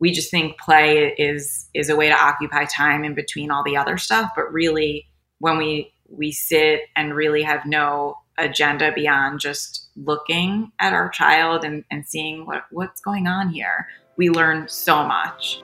we 0.00 0.10
just 0.10 0.30
think 0.30 0.58
play 0.58 1.14
is 1.18 1.68
is 1.74 1.88
a 1.88 1.96
way 1.96 2.08
to 2.08 2.14
occupy 2.14 2.64
time 2.64 3.04
in 3.04 3.14
between 3.14 3.50
all 3.50 3.62
the 3.64 3.76
other 3.76 3.96
stuff 3.96 4.30
but 4.34 4.52
really 4.52 5.06
when 5.38 5.56
we 5.58 5.92
we 6.08 6.30
sit 6.32 6.82
and 6.96 7.14
really 7.14 7.42
have 7.42 7.64
no 7.64 8.16
agenda 8.36 8.92
beyond 8.92 9.40
just 9.40 9.88
looking 9.96 10.72
at 10.80 10.92
our 10.92 11.08
child 11.08 11.64
and, 11.64 11.84
and 11.90 12.04
seeing 12.04 12.44
what, 12.46 12.64
what's 12.70 13.00
going 13.00 13.26
on 13.26 13.48
here 13.48 13.86
we 14.16 14.30
learn 14.30 14.68
so 14.68 15.04
much. 15.04 15.60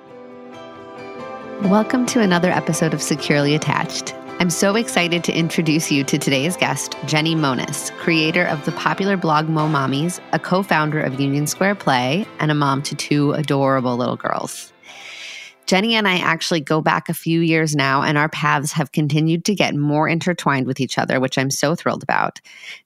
Welcome 1.62 2.06
to 2.06 2.20
another 2.20 2.50
episode 2.50 2.94
of 2.94 3.02
securely 3.02 3.54
attached 3.54 4.14
I'm 4.40 4.48
so 4.48 4.74
excited 4.74 5.22
to 5.24 5.34
introduce 5.34 5.92
you 5.92 6.02
to 6.04 6.16
today's 6.16 6.56
guest, 6.56 6.96
Jennie 7.04 7.34
Monness, 7.34 7.90
creator 7.98 8.46
of 8.46 8.64
the 8.64 8.72
popular 8.72 9.18
blog 9.18 9.50
Mo 9.50 9.68
Mommies, 9.68 10.18
a 10.32 10.38
co 10.38 10.62
founder 10.62 10.98
of 10.98 11.20
Union 11.20 11.46
Square 11.46 11.74
Play, 11.74 12.26
and 12.38 12.50
a 12.50 12.54
mom 12.54 12.80
to 12.84 12.94
two 12.94 13.32
adorable 13.32 13.98
little 13.98 14.16
girls. 14.16 14.72
Jennie 15.66 15.94
and 15.94 16.08
I 16.08 16.16
actually 16.16 16.60
go 16.60 16.80
back 16.80 17.08
a 17.08 17.14
few 17.14 17.42
years 17.42 17.76
now, 17.76 18.02
and 18.02 18.16
our 18.16 18.30
paths 18.30 18.72
have 18.72 18.92
continued 18.92 19.44
to 19.44 19.54
get 19.54 19.76
more 19.76 20.08
intertwined 20.08 20.66
with 20.66 20.80
each 20.80 20.98
other, 20.98 21.20
which 21.20 21.36
I'm 21.36 21.50
so 21.50 21.74
thrilled 21.74 22.02
about. 22.02 22.40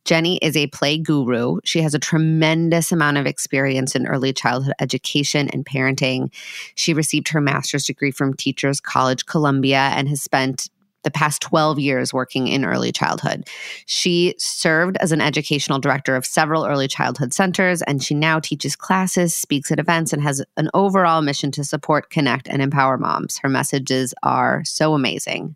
Jennie 0.04 0.38
is 0.42 0.56
a 0.56 0.66
play 0.66 0.98
guru. 0.98 1.60
She 1.64 1.80
has 1.82 1.94
a 1.94 1.98
tremendous 1.98 2.90
amount 2.90 3.16
of 3.16 3.26
experience 3.26 3.94
in 3.94 4.08
early 4.08 4.32
childhood 4.32 4.74
education 4.80 5.48
and 5.50 5.64
parenting. 5.64 6.30
She 6.74 6.92
received 6.92 7.28
her 7.28 7.40
master's 7.40 7.86
degree 7.86 8.10
from 8.10 8.34
Teachers 8.34 8.80
College 8.80 9.24
Columbia 9.24 9.92
and 9.94 10.08
has 10.08 10.20
spent 10.20 10.68
the 11.04 11.10
past 11.10 11.40
12 11.42 11.78
years 11.78 12.12
working 12.12 12.48
in 12.48 12.64
early 12.64 12.90
childhood. 12.90 13.48
She 13.86 14.34
served 14.38 14.96
as 14.98 15.12
an 15.12 15.20
educational 15.20 15.78
director 15.78 16.16
of 16.16 16.26
several 16.26 16.64
early 16.66 16.88
childhood 16.88 17.32
centers, 17.32 17.82
and 17.82 18.02
she 18.02 18.14
now 18.14 18.40
teaches 18.40 18.74
classes, 18.74 19.34
speaks 19.34 19.70
at 19.70 19.78
events, 19.78 20.12
and 20.12 20.22
has 20.22 20.42
an 20.56 20.70
overall 20.74 21.22
mission 21.22 21.50
to 21.52 21.64
support, 21.64 22.10
connect, 22.10 22.48
and 22.48 22.60
empower 22.60 22.98
moms. 22.98 23.38
Her 23.38 23.48
messages 23.48 24.14
are 24.22 24.62
so 24.64 24.94
amazing. 24.94 25.54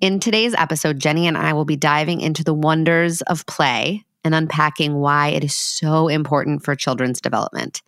In 0.00 0.20
today's 0.20 0.54
episode, 0.54 0.98
Jennie 1.00 1.26
and 1.26 1.36
I 1.36 1.52
will 1.52 1.64
be 1.64 1.76
diving 1.76 2.20
into 2.20 2.44
the 2.44 2.54
wonders 2.54 3.22
of 3.22 3.46
play 3.46 4.04
and 4.24 4.34
unpacking 4.34 4.94
why 4.94 5.28
it 5.28 5.42
is 5.42 5.54
so 5.54 6.08
important 6.08 6.62
for 6.62 6.74
children's 6.74 7.20
development 7.20 7.82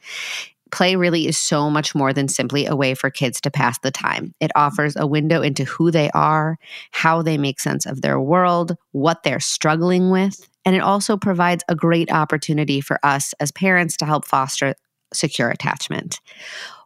play 0.72 0.96
really 0.96 1.26
is 1.26 1.38
so 1.38 1.70
much 1.70 1.94
more 1.94 2.12
than 2.12 2.28
simply 2.28 2.66
a 2.66 2.76
way 2.76 2.94
for 2.94 3.10
kids 3.10 3.40
to 3.42 3.50
pass 3.50 3.78
the 3.78 3.90
time. 3.90 4.34
It 4.40 4.50
offers 4.54 4.96
a 4.96 5.06
window 5.06 5.42
into 5.42 5.64
who 5.64 5.90
they 5.90 6.10
are, 6.10 6.58
how 6.90 7.22
they 7.22 7.38
make 7.38 7.60
sense 7.60 7.86
of 7.86 8.02
their 8.02 8.20
world, 8.20 8.76
what 8.92 9.22
they're 9.22 9.40
struggling 9.40 10.10
with, 10.10 10.48
and 10.64 10.76
it 10.76 10.82
also 10.82 11.16
provides 11.16 11.64
a 11.68 11.74
great 11.74 12.12
opportunity 12.12 12.80
for 12.80 12.98
us 13.02 13.34
as 13.40 13.50
parents 13.52 13.96
to 13.98 14.06
help 14.06 14.26
foster 14.26 14.74
secure 15.12 15.50
attachment. 15.50 16.20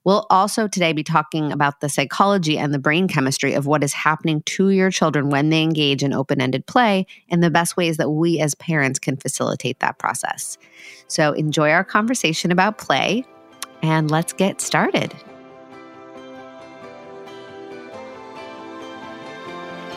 We'll 0.05 0.27
also 0.29 0.69
today 0.69 0.93
be 0.93 1.03
talking 1.03 1.51
about 1.51 1.81
the 1.81 1.89
psychology 1.89 2.59
and 2.59 2.75
the 2.75 2.79
brain 2.79 3.09
chemistry 3.09 3.55
of 3.55 3.67
what 3.67 3.83
is 3.83 3.95
happening 3.95 4.43
to 4.43 4.69
your 4.69 4.91
children 4.91 5.31
when 5.31 5.49
they 5.49 5.63
engage 5.63 6.03
in 6.03 6.13
open 6.13 6.43
ended 6.43 6.67
play 6.67 7.07
and 7.31 7.43
the 7.43 7.51
best 7.51 7.77
ways 7.77 7.97
that 7.97 8.11
we 8.11 8.39
as 8.39 8.55
parents 8.55 8.99
can 8.99 9.17
facilitate 9.17 9.81
that 9.81 9.99
process. 9.99 10.59
So, 11.09 11.33
enjoy 11.33 11.71
our 11.71 11.85
conversation 11.85 12.53
about 12.53 12.77
play 12.77 13.25
and 13.85 14.11
let's 14.11 14.33
get 14.33 14.63
started. 14.63 15.13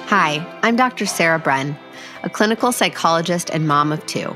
Hi, 0.07 0.45
I'm 0.61 0.75
Dr. 0.75 1.05
Sarah 1.05 1.39
Bren, 1.39 1.77
a 2.23 2.29
clinical 2.29 2.73
psychologist 2.73 3.49
and 3.49 3.65
mom 3.65 3.93
of 3.93 4.05
two. 4.05 4.35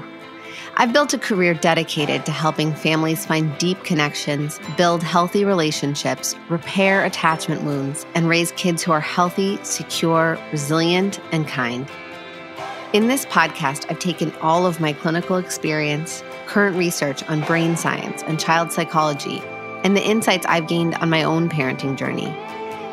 I've 0.77 0.93
built 0.93 1.13
a 1.13 1.17
career 1.17 1.53
dedicated 1.53 2.25
to 2.25 2.31
helping 2.31 2.73
families 2.73 3.25
find 3.25 3.55
deep 3.57 3.83
connections, 3.83 4.57
build 4.77 5.03
healthy 5.03 5.43
relationships, 5.43 6.33
repair 6.47 7.03
attachment 7.03 7.63
wounds, 7.63 8.05
and 8.15 8.29
raise 8.29 8.53
kids 8.53 8.81
who 8.81 8.93
are 8.93 9.01
healthy, 9.01 9.61
secure, 9.63 10.39
resilient, 10.53 11.19
and 11.33 11.45
kind. 11.45 11.89
In 12.93 13.09
this 13.09 13.25
podcast, 13.25 13.85
I've 13.89 13.99
taken 13.99 14.33
all 14.41 14.65
of 14.65 14.79
my 14.79 14.93
clinical 14.93 15.35
experience, 15.35 16.23
current 16.51 16.75
research 16.75 17.23
on 17.29 17.39
brain 17.41 17.77
science 17.77 18.23
and 18.23 18.37
child 18.37 18.73
psychology, 18.73 19.41
and 19.85 19.95
the 19.95 20.05
insights 20.05 20.45
I've 20.49 20.67
gained 20.67 20.95
on 20.95 21.09
my 21.09 21.23
own 21.23 21.47
parenting 21.47 21.95
journey, 21.95 22.27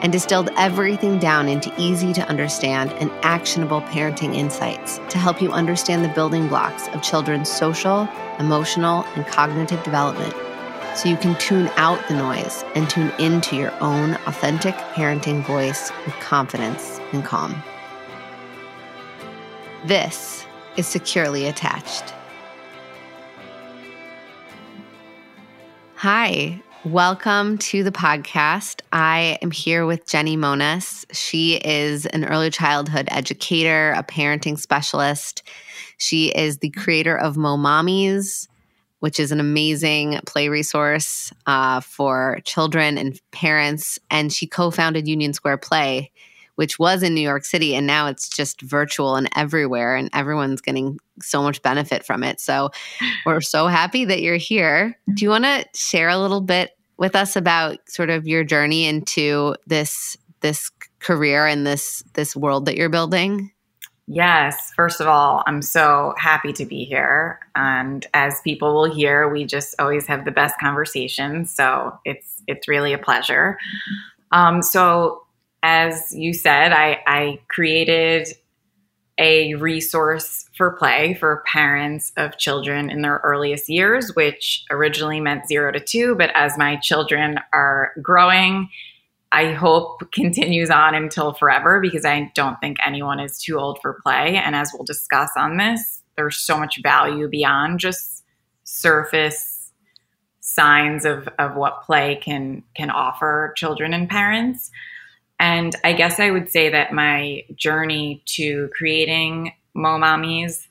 and 0.01 0.13
distilled 0.13 0.51
everything 0.57 1.19
down 1.19 1.49
into 1.49 1.75
easy 1.77 2.13
to 2.13 2.29
understand 2.29 2.93
and 3.01 3.11
actionable 3.23 3.81
parenting 3.81 4.33
insights 4.33 5.01
to 5.09 5.19
help 5.19 5.43
you 5.43 5.51
understand 5.51 6.05
the 6.05 6.09
building 6.11 6.47
blocks 6.47 6.87
of 6.91 7.03
children's 7.03 7.51
social, 7.51 8.09
emotional, 8.39 9.05
and 9.17 9.27
cognitive 9.27 9.83
development 9.83 10.35
so 10.95 11.09
you 11.09 11.17
can 11.17 11.37
tune 11.41 11.69
out 11.75 11.99
the 12.07 12.15
noise 12.15 12.65
and 12.77 12.89
tune 12.89 13.13
into 13.19 13.57
your 13.57 13.73
own 13.83 14.15
authentic 14.27 14.77
parenting 14.95 15.45
voice 15.45 15.91
with 16.07 16.15
confidence 16.21 17.01
and 17.13 17.25
calm. 17.25 17.61
This 19.85 20.47
is 20.77 20.87
Securely 20.87 21.47
Attached. 21.47 22.15
Hi, 26.01 26.63
welcome 26.85 27.59
to 27.59 27.83
the 27.83 27.91
podcast. 27.91 28.83
I 28.93 29.37
am 29.43 29.51
here 29.51 29.85
with 29.85 30.07
Jennie 30.07 30.37
Monness. 30.37 31.05
She 31.11 31.57
is 31.57 32.07
an 32.07 32.25
early 32.25 32.51
childhood 32.51 33.09
educator, 33.11 33.93
a 33.97 34.05
parenting 34.05 34.57
specialist. 34.57 35.43
She 35.97 36.29
is 36.29 36.59
the 36.59 36.71
creator 36.71 37.19
of 37.19 37.37
Mo 37.37 37.57
Mommies, 37.57 38.47
which 39.01 39.19
is 39.19 39.33
an 39.33 39.41
amazing 39.41 40.21
play 40.25 40.49
resource 40.49 41.33
uh, 41.47 41.81
for 41.81 42.39
children 42.45 42.97
and 42.97 43.21
parents. 43.33 43.99
And 44.09 44.33
she 44.33 44.47
co 44.47 44.71
founded 44.71 45.09
Union 45.09 45.33
Square 45.33 45.59
Play, 45.59 46.13
which 46.59 46.77
was 46.77 47.05
in 47.05 47.15
New 47.15 47.21
York 47.21 47.45
City, 47.45 47.77
and 47.77 47.87
now 47.87 48.09
it's 48.09 48.29
just 48.29 48.63
virtual 48.63 49.15
and 49.15 49.29
everywhere, 49.37 49.95
and 49.95 50.11
everyone's 50.13 50.61
getting 50.61 50.99
so 51.23 51.41
much 51.41 51.63
benefit 51.63 52.05
from 52.05 52.25
it. 52.25 52.41
So 52.41 52.71
we're 53.27 53.41
so 53.41 53.69
happy 53.69 54.05
that 54.07 54.23
you're 54.23 54.35
here. 54.35 54.99
Do 55.15 55.25
you 55.25 55.31
want 55.31 55.45
to 55.45 55.65
share 55.73 56.09
a 56.09 56.19
little 56.19 56.41
bit 56.41 56.73
with 56.97 57.15
us 57.15 57.37
about 57.37 57.79
sort 57.89 58.11
of 58.11 58.27
your 58.27 58.43
journey 58.43 58.87
into 58.87 59.55
this 59.69 60.17
this 60.41 60.73
career 60.99 61.47
and 61.47 61.65
this 61.65 62.03
this 62.15 62.35
world 62.35 62.67
that 62.67 62.77
you're 62.77 62.89
building? 62.89 63.53
Yes. 64.09 64.73
First 64.75 65.01
of 65.01 65.07
all, 65.07 65.45
I'm 65.47 65.63
so 65.63 66.13
happy 66.19 66.53
to 66.55 66.65
be 66.65 66.85
here. 66.85 67.39
And 67.55 68.05
as 68.15 68.41
people 68.41 68.75
will 68.75 68.93
hear, 68.93 69.29
we 69.29 69.45
just 69.45 69.77
always 69.79 70.07
have 70.09 70.25
the 70.25 70.33
best 70.33 70.59
conversations. 70.59 71.53
So 71.55 71.97
it's 72.05 72.43
it's 72.49 72.67
really 72.67 72.93
a 72.93 72.99
pleasure. 72.99 73.59
Um, 74.33 74.61
so 74.61 75.23
as 75.63 76.15
you 76.15 76.35
said, 76.35 76.73
I, 76.73 77.01
I 77.07 77.41
created 77.49 78.29
a 79.19 79.55
resource 79.55 80.49
for 80.57 80.77
play 80.77 81.15
for 81.15 81.43
parents 81.47 82.13
of 82.17 82.39
children 82.39 82.89
in 82.89 83.03
their 83.03 83.21
earliest 83.25 83.69
years, 83.69 84.15
which 84.15 84.65
originally 84.71 85.21
meant 85.21 85.49
zero 85.49 85.73
to 85.73 85.81
two. 85.81 86.15
But 86.15 86.31
as 86.35 86.57
my 86.57 86.77
children 86.77 87.41
are 87.53 87.93
growing, 88.01 88.69
I 89.33 89.53
hope 89.53 90.03
continues 90.13 90.71
on 90.71 90.95
until 90.95 91.35
forever 91.35 91.81
because 91.81 92.05
I 92.05 92.31
don't 92.35 92.59
think 92.61 92.77
anyone 92.85 93.21
is 93.21 93.39
too 93.43 93.59
old 93.59 93.81
for 93.83 94.01
play. 94.05 94.37
And 94.37 94.55
as 94.55 94.71
we'll 94.73 94.85
discuss 94.85 95.31
on 95.37 95.57
this, 95.57 96.03
there's 96.17 96.39
so 96.39 96.59
much 96.59 96.81
value 96.83 97.29
beyond 97.29 97.81
just 97.81 98.25
surface 98.65 99.73
signs 100.41 101.05
of, 101.05 101.29
of 101.39 101.57
what 101.57 101.83
play 101.83 102.19
can 102.23 102.63
can 102.75 102.91
offer 102.91 103.53
children 103.57 103.93
and 103.93 104.09
parents. 104.09 104.71
And 105.41 105.75
I 105.85 105.93
guess 105.93 106.19
I 106.19 106.31
would 106.31 106.51
say 106.51 106.71
that 106.71 106.93
my 106.93 107.45
journey 107.55 108.23
to 108.37 108.71
creating 108.77 109.53
Mo 109.75 109.99
Mommies 109.99 110.67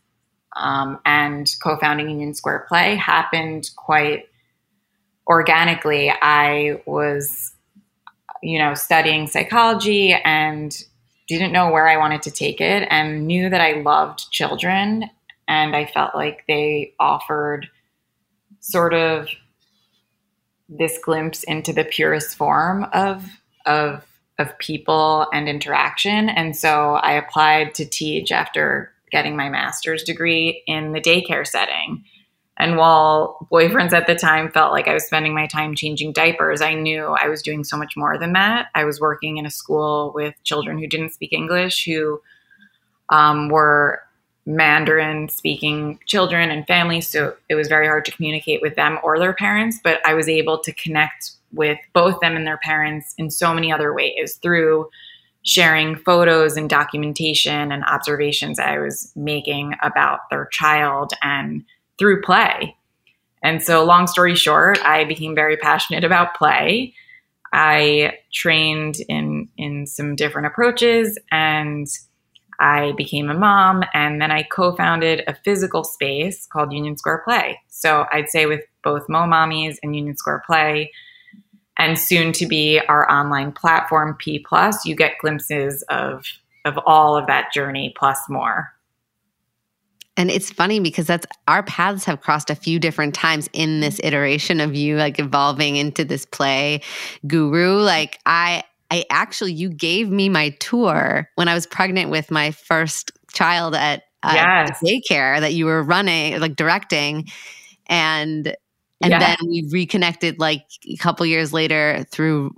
um, 0.56 1.00
and 1.06 1.50
co 1.62 1.78
founding 1.78 2.10
Union 2.10 2.34
Square 2.34 2.66
Play 2.68 2.96
happened 2.96 3.70
quite 3.76 4.28
organically. 5.28 6.12
I 6.12 6.82
was, 6.86 7.54
you 8.42 8.60
know, 8.60 8.74
studying 8.74 9.28
psychology 9.28 10.14
and 10.14 10.76
didn't 11.28 11.52
know 11.52 11.72
where 11.72 11.88
I 11.88 11.98
wanted 11.98 12.22
to 12.24 12.32
take 12.32 12.62
it 12.62 12.88
and 12.90 13.28
knew 13.28 13.50
that 13.50 13.62
I 13.62 13.82
loved 13.82 14.32
children 14.32 15.10
and 15.48 15.76
I 15.76 15.86
felt 15.86 16.16
like 16.16 16.44
they 16.48 16.94
offered 17.00 17.70
sort 18.60 18.94
of 18.94 19.30
this 20.70 21.00
glimpse 21.04 21.44
into 21.44 21.72
the 21.72 21.86
purest 21.86 22.36
form 22.36 22.86
of 22.94 23.26
of 23.66 24.06
of 24.40 24.58
people 24.60 25.28
and 25.34 25.50
interaction. 25.50 26.30
And 26.30 26.56
so 26.56 26.96
I 26.96 27.14
applied 27.14 27.74
to 27.76 27.86
teach 27.86 28.32
after 28.32 28.92
getting 29.12 29.36
my 29.36 29.50
master's 29.50 30.04
degree 30.04 30.64
in 30.68 30.92
the 30.92 31.02
daycare 31.02 31.48
setting. 31.48 32.04
And 32.60 32.76
while 32.76 33.48
boyfriends 33.52 33.94
at 33.94 34.08
the 34.08 34.16
time 34.16 34.52
felt 34.52 34.72
like 34.72 34.88
I 34.88 34.94
was 34.94 35.06
spending 35.06 35.34
my 35.34 35.48
time 35.48 35.76
changing 35.76 36.14
diapers, 36.14 36.62
I 36.62 36.74
knew 36.74 37.16
I 37.22 37.28
was 37.28 37.42
doing 37.42 37.64
so 37.64 37.78
much 37.78 37.96
more 37.96 38.18
than 38.18 38.34
that. 38.34 38.68
I 38.74 38.84
was 38.84 39.00
working 39.00 39.38
in 39.38 39.46
a 39.46 39.52
school 39.52 40.12
with 40.14 40.34
children 40.44 40.80
who 40.80 40.88
didn't 40.88 41.14
speak 41.14 41.34
English, 41.34 41.86
who 41.86 42.20
um, 43.10 43.50
were 43.50 44.02
Mandarin 44.48 45.30
speaking 45.30 46.00
children 46.08 46.50
and 46.50 46.66
families. 46.66 47.08
So 47.08 47.36
it 47.48 47.56
was 47.56 47.68
very 47.68 47.86
hard 47.86 48.06
to 48.06 48.12
communicate 48.12 48.62
with 48.62 48.76
them 48.76 48.98
or 49.04 49.20
their 49.20 49.34
parents, 49.34 49.80
but 49.84 50.00
I 50.06 50.14
was 50.14 50.28
able 50.28 50.58
to 50.60 50.74
connect 50.74 51.32
with 51.54 51.78
both 51.94 52.20
them 52.20 52.36
and 52.36 52.46
their 52.46 52.60
parents 52.64 53.14
in 53.18 53.30
so 53.30 53.54
many 53.54 53.72
other 53.72 53.94
ways 53.94 54.40
through 54.42 54.90
sharing 55.44 55.96
photos 55.96 56.58
and 56.58 56.70
documentation 56.70 57.72
and 57.72 57.84
observations 57.86 58.60
I 58.60 58.80
was 58.80 59.12
making 59.16 59.74
about 59.82 60.30
their 60.30 60.48
child 60.52 61.14
and 61.22 61.64
through 61.98 62.22
play. 62.22 62.76
And 63.44 63.64
so, 63.64 63.84
long 63.86 64.08
story 64.08 64.36
short, 64.36 64.78
I 64.84 65.06
became 65.06 65.36
very 65.36 65.58
passionate 65.58 66.04
about 66.04 66.36
play. 66.36 66.94
I 67.54 68.18
trained 68.34 68.98
in 69.08 69.48
in 69.58 69.88
some 69.88 70.16
different 70.16 70.48
approaches 70.48 71.18
and 71.32 71.88
I 72.60 72.94
became 72.98 73.30
a 73.30 73.38
mom 73.38 73.84
and 73.94 74.22
then 74.22 74.32
I 74.32 74.44
co-founded 74.44 75.24
a 75.28 75.36
physical 75.46 75.84
space 75.84 76.48
called 76.48 76.74
Union 76.74 76.98
Square 76.98 77.22
Play. 77.24 77.60
So 77.70 78.06
I'd 78.12 78.30
say 78.30 78.48
with 78.48 78.62
both 78.84 79.08
Mo 79.08 79.20
Mommies 79.20 79.78
and 79.84 79.96
Union 79.96 80.18
Square 80.18 80.44
Play, 80.46 80.92
and 81.78 81.98
soon 81.98 82.32
to 82.34 82.46
be 82.46 82.80
our 82.88 83.10
online 83.12 83.52
platform 83.52 84.16
P 84.20 84.40
Plus, 84.40 84.86
you 84.86 84.96
get 84.96 85.20
glimpses 85.20 85.84
of 85.90 86.26
of 86.66 86.78
all 86.86 87.16
of 87.16 87.28
that 87.28 87.54
journey 87.54 87.94
plus 87.98 88.20
more. 88.30 88.74
And 90.18 90.32
it's 90.32 90.52
funny 90.52 90.80
because 90.80 91.06
that's 91.06 91.28
our 91.48 91.62
paths 91.64 92.04
have 92.06 92.22
crossed 92.22 92.50
a 92.50 92.56
few 92.56 92.80
different 92.80 93.14
times 93.14 93.48
in 93.54 93.82
this 93.82 94.02
iteration 94.04 94.60
of 94.60 94.76
you 94.76 94.98
like 94.98 95.20
evolving 95.20 95.76
into 95.76 96.04
this 96.04 96.26
play 96.26 96.82
guru. 97.28 97.78
Like 97.78 98.20
I 98.26 98.64
I 98.90 99.06
actually 99.12 99.54
you 99.54 99.70
gave 99.70 100.10
me 100.10 100.28
my 100.28 100.50
tour 100.60 101.30
when 101.36 101.48
I 101.48 101.54
was 101.54 101.68
pregnant 101.68 102.10
with 102.10 102.32
my 102.32 102.52
first 102.52 103.12
child 103.32 103.76
at 103.76 104.04
uh, 104.24 104.32
yes. 104.34 104.80
daycare 104.84 105.40
that 105.40 105.54
you 105.54 105.66
were 105.66 105.84
running 105.84 106.40
like 106.40 106.56
directing 106.56 107.28
and 107.86 108.56
and 109.02 109.12
yeah. 109.12 109.20
then 109.20 109.38
we 109.48 109.68
reconnected 109.70 110.40
like 110.40 110.66
a 110.88 110.98
couple 110.98 111.26
years 111.26 111.54
later 111.54 112.06
through 112.12 112.56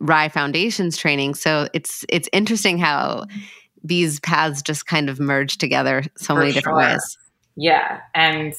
RIE 0.00 0.28
Foundations 0.28 0.96
training. 0.96 1.34
So 1.34 1.68
it's 1.72 2.04
it's 2.08 2.28
interesting 2.32 2.78
how 2.78 3.26
these 3.82 4.20
paths 4.20 4.62
just 4.62 4.86
kind 4.86 5.08
of 5.08 5.20
merge 5.20 5.58
together 5.58 6.04
so 6.16 6.34
For 6.34 6.40
many 6.40 6.52
different 6.52 6.80
sure. 6.80 6.90
ways. 6.90 7.18
Yeah, 7.56 8.00
and 8.14 8.54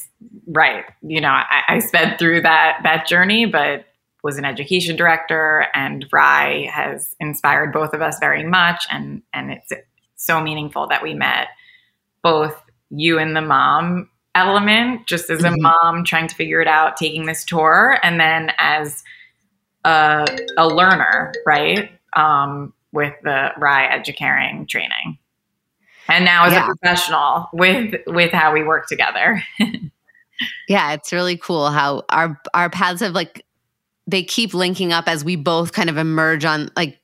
right, 0.48 0.84
you 1.02 1.20
know, 1.20 1.28
I, 1.28 1.62
I 1.68 1.78
sped 1.78 2.18
through 2.18 2.42
that 2.42 2.80
that 2.82 3.06
journey, 3.06 3.46
but 3.46 3.84
was 4.24 4.38
an 4.38 4.44
education 4.44 4.96
director, 4.96 5.66
and 5.74 6.04
RIE 6.12 6.68
has 6.72 7.14
inspired 7.20 7.72
both 7.72 7.94
of 7.94 8.02
us 8.02 8.18
very 8.18 8.44
much, 8.44 8.86
and 8.90 9.22
and 9.32 9.52
it's 9.52 9.72
so 10.16 10.40
meaningful 10.40 10.88
that 10.88 11.02
we 11.02 11.14
met 11.14 11.48
both 12.22 12.60
you 12.90 13.18
and 13.18 13.36
the 13.36 13.40
mom 13.40 14.10
element 14.34 15.06
just 15.06 15.30
as 15.30 15.42
a 15.42 15.48
mm-hmm. 15.48 15.62
mom 15.62 16.04
trying 16.04 16.28
to 16.28 16.34
figure 16.34 16.60
it 16.60 16.68
out 16.68 16.96
taking 16.96 17.26
this 17.26 17.44
tour 17.44 17.98
and 18.02 18.20
then 18.20 18.52
as 18.58 19.02
a, 19.84 20.26
a 20.56 20.68
learner 20.68 21.32
right 21.46 21.90
um, 22.14 22.72
with 22.92 23.14
the 23.22 23.50
RIE 23.58 23.86
educaring 23.86 24.66
training 24.66 25.18
and 26.08 26.24
now 26.24 26.44
as 26.44 26.52
yeah. 26.52 26.62
a 26.62 26.66
professional 26.66 27.48
with 27.52 27.94
with 28.06 28.32
how 28.32 28.52
we 28.52 28.62
work 28.62 28.86
together 28.86 29.42
yeah 30.68 30.92
it's 30.92 31.12
really 31.12 31.36
cool 31.36 31.70
how 31.70 32.02
our 32.10 32.40
our 32.54 32.70
paths 32.70 33.00
have 33.00 33.12
like 33.12 33.44
they 34.06 34.22
keep 34.22 34.54
linking 34.54 34.92
up 34.92 35.06
as 35.06 35.24
we 35.24 35.36
both 35.36 35.72
kind 35.72 35.90
of 35.90 35.98
emerge 35.98 36.44
on 36.44 36.70
like 36.76 36.98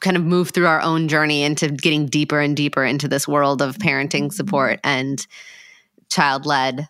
kind 0.00 0.16
of 0.16 0.24
move 0.24 0.50
through 0.50 0.66
our 0.66 0.80
own 0.80 1.08
journey 1.08 1.42
into 1.42 1.68
getting 1.68 2.06
deeper 2.06 2.40
and 2.40 2.56
deeper 2.56 2.84
into 2.84 3.08
this 3.08 3.26
world 3.26 3.62
of 3.62 3.76
parenting 3.78 4.32
support 4.32 4.78
and 4.84 5.26
child 6.10 6.46
led 6.46 6.88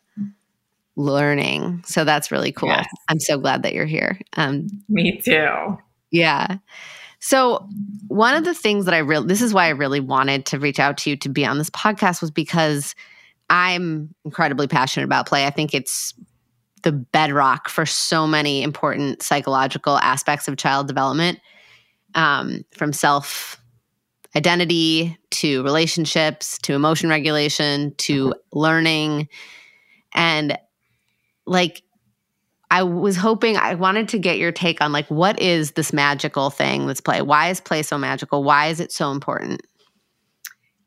learning. 0.97 1.83
So 1.87 2.05
that's 2.05 2.31
really 2.31 2.53
cool. 2.53 2.71
Yes. 2.71 2.87
I'm 3.09 3.21
so 3.21 3.39
glad 3.39 3.63
that 3.63 3.73
you're 3.73 3.87
here. 3.87 4.19
Um, 4.37 4.67
Me 4.89 5.21
too. 5.21 5.79
Yeah. 6.11 6.59
So 7.21 7.67
one 8.09 8.35
of 8.35 8.45
the 8.45 8.55
things 8.55 8.85
that 8.85 8.95
I 8.95 8.99
really, 8.99 9.27
this 9.27 9.43
is 9.43 9.55
why 9.55 9.67
I 9.67 9.71
really 9.71 10.01
wanted 10.01 10.47
to 10.47 10.59
reach 10.59 10.79
out 10.79 10.99
to 10.99 11.11
you 11.11 11.17
to 11.17 11.29
be 11.29 11.45
on 11.45 11.59
this 11.59 11.71
podcast 11.71 12.21
was 12.21 12.31
because 12.31 12.95
I'm 13.51 14.15
incredibly 14.25 14.69
passionate 14.69 15.05
about 15.05 15.27
play. 15.27 15.47
I 15.47 15.51
think 15.51 15.75
it's 15.75 16.15
the 16.83 16.93
bedrock 16.93 17.69
for 17.69 17.87
so 17.87 18.27
many 18.27 18.63
important 18.63 19.23
psychological 19.23 19.99
aspects 19.99 20.47
of 20.47 20.57
child 20.57 20.87
development, 20.87 21.41
um, 22.15 22.65
from 22.73 22.93
self 22.93 23.61
identity 24.39 25.19
to 25.31 25.63
relationships 25.65 26.59
to 26.59 26.75
emotion 26.75 27.11
regulation 27.11 27.93
to 27.99 28.29
mm-hmm. 28.29 28.59
learning. 28.59 29.29
And 30.15 30.57
like, 31.45 31.83
I 32.71 32.85
was 32.85 33.17
hoping 33.17 33.57
I 33.57 33.75
wanted 33.75 34.09
to 34.11 34.19
get 34.19 34.39
your 34.39 34.53
take 34.53 34.81
on 34.81 34.93
like 34.93 35.09
what 35.09 35.41
is 35.41 35.73
this 35.73 35.93
magical 35.93 36.51
thing 36.51 36.87
that's 36.87 37.01
play? 37.01 37.21
Why 37.23 37.49
is 37.49 37.61
play 37.61 37.83
so 37.83 37.99
magical? 37.99 38.45
Why 38.45 38.67
is 38.67 38.79
it 38.79 38.93
so 38.93 39.11
important? 39.11 39.63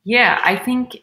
Yeah, 0.04 0.40
I 0.44 0.56
think 0.56 0.98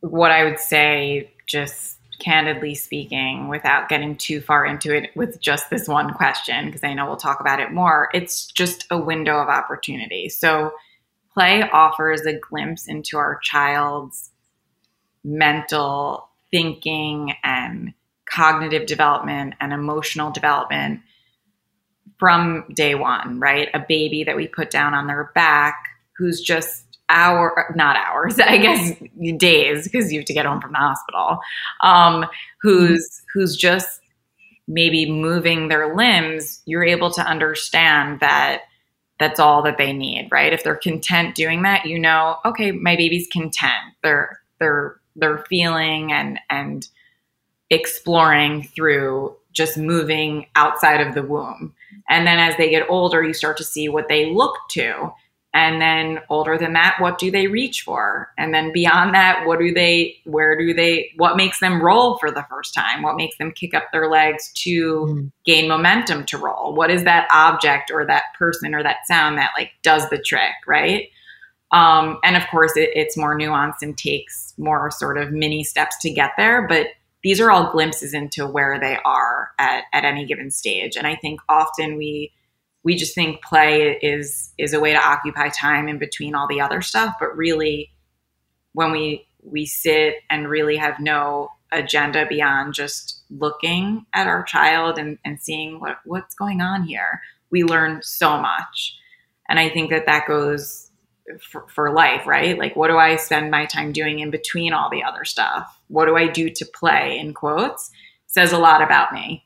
what 0.00 0.30
I 0.30 0.44
would 0.44 0.58
say 0.58 1.32
just 1.46 1.96
candidly 2.20 2.74
speaking 2.74 3.48
without 3.48 3.88
getting 3.88 4.16
too 4.16 4.40
far 4.40 4.66
into 4.66 4.94
it 4.94 5.10
with 5.16 5.40
just 5.40 5.70
this 5.70 5.88
one 5.88 6.12
question 6.12 6.66
because 6.66 6.84
I 6.84 6.92
know 6.92 7.06
we'll 7.06 7.16
talk 7.16 7.40
about 7.40 7.60
it 7.60 7.72
more, 7.72 8.08
it's 8.12 8.46
just 8.46 8.86
a 8.90 8.98
window 8.98 9.38
of 9.38 9.48
opportunity. 9.48 10.28
So 10.28 10.72
play 11.38 11.62
offers 11.72 12.22
a 12.22 12.32
glimpse 12.32 12.88
into 12.88 13.16
our 13.16 13.38
child's 13.44 14.30
mental 15.22 16.28
thinking 16.50 17.32
and 17.44 17.94
cognitive 18.28 18.86
development 18.86 19.54
and 19.60 19.72
emotional 19.72 20.32
development 20.32 21.00
from 22.18 22.64
day 22.74 22.96
one, 22.96 23.38
right? 23.38 23.68
A 23.72 23.78
baby 23.78 24.24
that 24.24 24.34
we 24.34 24.48
put 24.48 24.70
down 24.70 24.94
on 24.94 25.06
their 25.06 25.30
back 25.36 25.76
who's 26.16 26.40
just 26.40 26.98
hour, 27.08 27.72
not 27.76 27.96
hours, 27.96 28.40
I 28.44 28.58
guess 28.58 28.94
days, 29.36 29.84
because 29.84 30.12
you 30.12 30.18
have 30.18 30.26
to 30.26 30.34
get 30.34 30.44
home 30.44 30.60
from 30.60 30.72
the 30.72 30.78
hospital, 30.78 31.38
um, 31.84 32.26
who's, 32.60 33.22
who's 33.32 33.56
just 33.56 34.00
maybe 34.66 35.08
moving 35.08 35.68
their 35.68 35.94
limbs, 35.94 36.62
you're 36.66 36.84
able 36.84 37.12
to 37.12 37.22
understand 37.22 38.18
that 38.18 38.62
that's 39.18 39.40
all 39.40 39.62
that 39.62 39.78
they 39.78 39.92
need, 39.92 40.28
right? 40.30 40.52
If 40.52 40.64
they're 40.64 40.76
content 40.76 41.34
doing 41.34 41.62
that, 41.62 41.86
you 41.86 41.98
know, 41.98 42.38
okay, 42.44 42.70
my 42.70 42.96
baby's 42.96 43.28
content. 43.32 43.94
They're 44.02 44.38
they're 44.60 44.96
they're 45.16 45.44
feeling 45.48 46.12
and 46.12 46.38
and 46.50 46.88
exploring 47.70 48.62
through 48.62 49.36
just 49.52 49.76
moving 49.76 50.46
outside 50.56 51.00
of 51.00 51.14
the 51.14 51.22
womb. 51.22 51.74
And 52.08 52.26
then 52.26 52.38
as 52.38 52.56
they 52.56 52.70
get 52.70 52.88
older, 52.88 53.22
you 53.22 53.34
start 53.34 53.56
to 53.58 53.64
see 53.64 53.88
what 53.88 54.08
they 54.08 54.32
look 54.32 54.56
to 54.70 55.12
and 55.54 55.80
then 55.80 56.20
older 56.28 56.58
than 56.58 56.74
that 56.74 56.96
what 57.00 57.18
do 57.18 57.30
they 57.30 57.46
reach 57.46 57.82
for? 57.82 58.30
And 58.36 58.52
then 58.52 58.72
beyond 58.72 59.14
that 59.14 59.46
what 59.46 59.58
do 59.58 59.72
they 59.72 60.16
where 60.24 60.58
do 60.58 60.74
they 60.74 61.10
what 61.16 61.36
makes 61.36 61.60
them 61.60 61.82
roll 61.82 62.18
for 62.18 62.30
the 62.30 62.46
first 62.50 62.74
time? 62.74 63.02
What 63.02 63.16
makes 63.16 63.38
them 63.38 63.52
kick 63.52 63.74
up 63.74 63.84
their 63.90 64.10
legs 64.10 64.52
to 64.64 65.06
mm. 65.08 65.32
gain 65.46 65.68
momentum 65.68 66.26
to 66.26 66.38
roll? 66.38 66.74
What 66.74 66.90
is 66.90 67.04
that 67.04 67.28
object 67.32 67.90
or 67.90 68.06
that 68.06 68.24
person 68.38 68.74
or 68.74 68.82
that 68.82 69.06
sound 69.06 69.38
that 69.38 69.52
like 69.56 69.70
does 69.82 70.08
the 70.10 70.18
trick 70.18 70.54
right? 70.66 71.08
Um, 71.70 72.18
and 72.24 72.36
of 72.36 72.46
course 72.48 72.76
it, 72.76 72.90
it's 72.94 73.16
more 73.16 73.36
nuanced 73.36 73.82
and 73.82 73.96
takes 73.96 74.54
more 74.58 74.90
sort 74.90 75.18
of 75.18 75.32
mini 75.32 75.64
steps 75.64 75.98
to 76.00 76.10
get 76.10 76.32
there 76.36 76.66
but 76.66 76.88
these 77.24 77.40
are 77.40 77.50
all 77.50 77.72
glimpses 77.72 78.14
into 78.14 78.46
where 78.46 78.78
they 78.78 78.96
are 79.04 79.50
at, 79.58 79.84
at 79.92 80.04
any 80.04 80.26
given 80.26 80.50
stage. 80.50 80.96
And 80.96 81.06
i 81.06 81.16
think 81.16 81.40
often 81.48 81.96
we 81.96 82.32
we 82.84 82.94
just 82.94 83.14
think 83.14 83.42
play 83.42 83.98
is 84.02 84.52
is 84.58 84.72
a 84.72 84.80
way 84.80 84.92
to 84.92 84.98
occupy 84.98 85.48
time 85.48 85.88
in 85.88 85.98
between 85.98 86.34
all 86.34 86.46
the 86.48 86.60
other 86.60 86.80
stuff 86.80 87.14
but 87.18 87.36
really 87.36 87.90
when 88.72 88.92
we 88.92 89.26
we 89.42 89.66
sit 89.66 90.16
and 90.30 90.48
really 90.48 90.76
have 90.76 90.98
no 91.00 91.48
agenda 91.72 92.26
beyond 92.26 92.74
just 92.74 93.22
looking 93.30 94.06
at 94.14 94.26
our 94.26 94.42
child 94.42 94.98
and, 94.98 95.18
and 95.24 95.40
seeing 95.40 95.80
what 95.80 95.98
what's 96.04 96.34
going 96.34 96.60
on 96.60 96.82
here 96.82 97.20
we 97.50 97.64
learn 97.64 98.00
so 98.02 98.38
much. 98.38 98.96
And 99.48 99.58
i 99.58 99.68
think 99.68 99.90
that 99.90 100.06
that 100.06 100.26
goes 100.26 100.90
for, 101.42 101.66
for 101.68 101.92
life 101.92 102.26
right? 102.26 102.58
Like 102.58 102.74
what 102.74 102.88
do 102.88 102.96
i 102.96 103.16
spend 103.16 103.50
my 103.50 103.66
time 103.66 103.92
doing 103.92 104.20
in 104.20 104.30
between 104.30 104.72
all 104.72 104.90
the 104.90 105.02
other 105.02 105.24
stuff? 105.24 105.80
What 105.88 106.06
do 106.06 106.16
i 106.16 106.26
do 106.26 106.50
to 106.50 106.64
play 106.66 107.18
in 107.18 107.34
quotes 107.34 107.90
says 108.26 108.52
a 108.52 108.58
lot 108.58 108.82
about 108.82 109.12
me. 109.12 109.44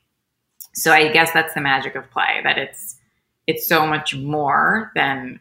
So 0.75 0.93
i 0.93 1.09
guess 1.09 1.33
that's 1.33 1.55
the 1.55 1.61
magic 1.61 1.95
of 1.95 2.11
play 2.11 2.41
that 2.45 2.59
it's 2.59 2.99
it's 3.47 3.67
so 3.67 3.87
much 3.87 4.15
more 4.15 4.93
than 4.95 5.41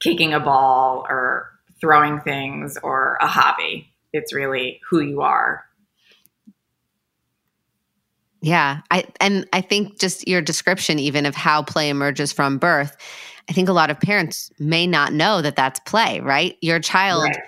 kicking 0.00 0.32
a 0.32 0.40
ball 0.40 1.06
or 1.08 1.50
throwing 1.80 2.20
things 2.20 2.78
or 2.82 3.16
a 3.20 3.26
hobby. 3.26 3.88
It's 4.12 4.32
really 4.32 4.80
who 4.88 5.00
you 5.00 5.22
are. 5.22 5.64
Yeah, 8.40 8.80
I 8.90 9.06
and 9.20 9.48
I 9.54 9.62
think 9.62 9.98
just 9.98 10.28
your 10.28 10.42
description 10.42 10.98
even 10.98 11.24
of 11.24 11.34
how 11.34 11.62
play 11.62 11.88
emerges 11.88 12.30
from 12.30 12.58
birth, 12.58 12.94
I 13.48 13.52
think 13.52 13.70
a 13.70 13.72
lot 13.72 13.90
of 13.90 13.98
parents 13.98 14.50
may 14.58 14.86
not 14.86 15.14
know 15.14 15.40
that 15.40 15.56
that's 15.56 15.80
play, 15.80 16.20
right? 16.20 16.56
Your 16.60 16.78
child 16.78 17.24
right. 17.24 17.38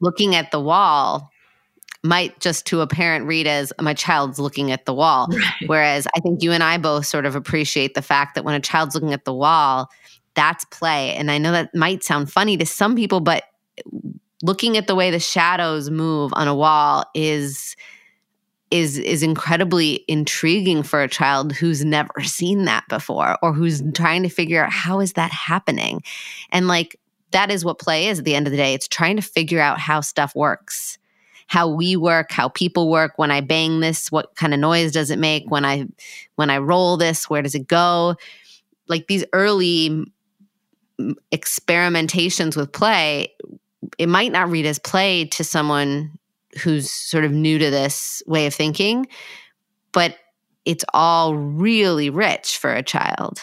looking 0.00 0.34
at 0.34 0.50
the 0.50 0.60
wall 0.60 1.30
might 2.06 2.38
just 2.40 2.66
to 2.66 2.80
a 2.80 2.86
parent 2.86 3.26
read 3.26 3.46
as 3.46 3.72
my 3.80 3.94
child's 3.94 4.38
looking 4.38 4.70
at 4.70 4.84
the 4.84 4.94
wall. 4.94 5.28
Right. 5.36 5.68
Whereas 5.68 6.06
I 6.16 6.20
think 6.20 6.42
you 6.42 6.52
and 6.52 6.62
I 6.62 6.78
both 6.78 7.06
sort 7.06 7.26
of 7.26 7.36
appreciate 7.36 7.94
the 7.94 8.02
fact 8.02 8.34
that 8.34 8.44
when 8.44 8.54
a 8.54 8.60
child's 8.60 8.94
looking 8.94 9.12
at 9.12 9.24
the 9.24 9.34
wall, 9.34 9.90
that's 10.34 10.64
play. 10.66 11.14
And 11.14 11.30
I 11.30 11.38
know 11.38 11.52
that 11.52 11.74
might 11.74 12.02
sound 12.02 12.32
funny 12.32 12.56
to 12.56 12.66
some 12.66 12.96
people, 12.96 13.20
but 13.20 13.44
looking 14.42 14.76
at 14.76 14.86
the 14.86 14.94
way 14.94 15.10
the 15.10 15.20
shadows 15.20 15.90
move 15.90 16.32
on 16.34 16.48
a 16.48 16.54
wall 16.54 17.04
is 17.14 17.76
is 18.70 18.98
is 18.98 19.22
incredibly 19.22 20.04
intriguing 20.08 20.82
for 20.82 21.02
a 21.02 21.08
child 21.08 21.52
who's 21.52 21.84
never 21.84 22.22
seen 22.22 22.64
that 22.64 22.84
before 22.88 23.38
or 23.42 23.52
who's 23.52 23.82
trying 23.94 24.22
to 24.22 24.28
figure 24.28 24.64
out 24.64 24.72
how 24.72 25.00
is 25.00 25.12
that 25.12 25.30
happening 25.30 26.02
and 26.50 26.66
like 26.66 26.98
that 27.30 27.50
is 27.50 27.64
what 27.64 27.78
play 27.78 28.08
is 28.08 28.18
at 28.18 28.24
the 28.24 28.34
end 28.34 28.46
of 28.46 28.50
the 28.50 28.56
day 28.56 28.74
it's 28.74 28.88
trying 28.88 29.16
to 29.16 29.22
figure 29.22 29.60
out 29.60 29.78
how 29.78 30.00
stuff 30.00 30.34
works 30.34 30.98
how 31.46 31.68
we 31.68 31.96
work 31.96 32.30
how 32.32 32.48
people 32.48 32.90
work 32.90 33.12
when 33.16 33.30
i 33.30 33.40
bang 33.40 33.80
this 33.80 34.10
what 34.10 34.34
kind 34.34 34.52
of 34.52 34.60
noise 34.60 34.92
does 34.92 35.10
it 35.10 35.18
make 35.18 35.48
when 35.50 35.64
i 35.64 35.86
when 36.36 36.50
i 36.50 36.58
roll 36.58 36.96
this 36.96 37.30
where 37.30 37.42
does 37.42 37.54
it 37.54 37.68
go 37.68 38.14
like 38.88 39.06
these 39.06 39.24
early 39.32 40.04
experimentations 41.32 42.56
with 42.56 42.72
play 42.72 43.28
it 43.98 44.08
might 44.08 44.32
not 44.32 44.50
read 44.50 44.66
as 44.66 44.78
play 44.78 45.24
to 45.26 45.44
someone 45.44 46.18
who's 46.62 46.90
sort 46.90 47.24
of 47.24 47.32
new 47.32 47.58
to 47.58 47.70
this 47.70 48.22
way 48.26 48.46
of 48.46 48.54
thinking, 48.54 49.06
but 49.92 50.16
it's 50.64 50.84
all 50.94 51.34
really 51.34 52.10
rich 52.10 52.58
for 52.58 52.72
a 52.72 52.82
child. 52.82 53.40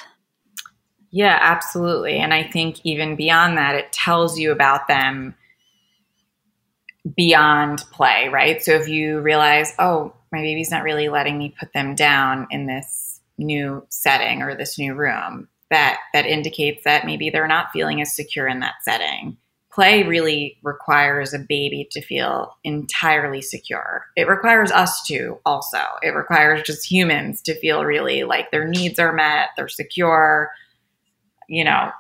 Yeah, 1.12 1.38
absolutely. 1.42 2.18
And 2.18 2.34
I 2.34 2.44
think 2.44 2.80
even 2.84 3.16
beyond 3.16 3.58
that, 3.58 3.76
it 3.76 3.92
tells 3.92 4.40
you 4.40 4.52
about 4.52 4.88
them 4.88 5.36
beyond 7.16 7.80
play, 7.92 8.30
right? 8.30 8.62
So 8.62 8.72
if 8.72 8.88
you 8.88 9.20
realize, 9.20 9.74
oh, 9.80 10.14
my 10.32 10.42
baby's 10.42 10.72
not 10.72 10.84
really 10.84 11.10
letting 11.10 11.38
me 11.38 11.54
put 11.60 11.74
them 11.74 11.96
down 11.96 12.48
in 12.50 12.66
this 12.66 13.22
new 13.38 13.86
setting 13.90 14.42
or 14.42 14.56
this 14.56 14.78
new 14.80 14.94
room, 14.94 15.48
that 15.70 16.00
that 16.14 16.26
indicates 16.26 16.84
that 16.84 17.06
maybe 17.06 17.30
they're 17.30 17.48
not 17.48 17.72
feeling 17.72 18.02
as 18.02 18.16
secure 18.16 18.48
in 18.48 18.60
that 18.60 18.76
setting 18.84 19.38
play 19.74 20.04
really 20.04 20.58
requires 20.62 21.34
a 21.34 21.40
baby 21.40 21.88
to 21.92 22.02
feel 22.02 22.56
entirely 22.64 23.42
secure. 23.42 24.06
It 24.16 24.28
requires 24.28 24.72
us 24.72 25.02
to 25.08 25.40
also. 25.46 25.80
It 26.02 26.10
requires 26.10 26.62
just 26.62 26.90
humans 26.90 27.42
to 27.44 27.60
feel 27.60 27.84
really 27.84 28.24
like 28.24 28.52
their 28.52 28.68
needs 28.68 29.00
are 29.00 29.14
met, 29.14 29.50
they're 29.58 29.68
secure, 29.68 30.52
you 31.50 31.64
know. 31.64 31.92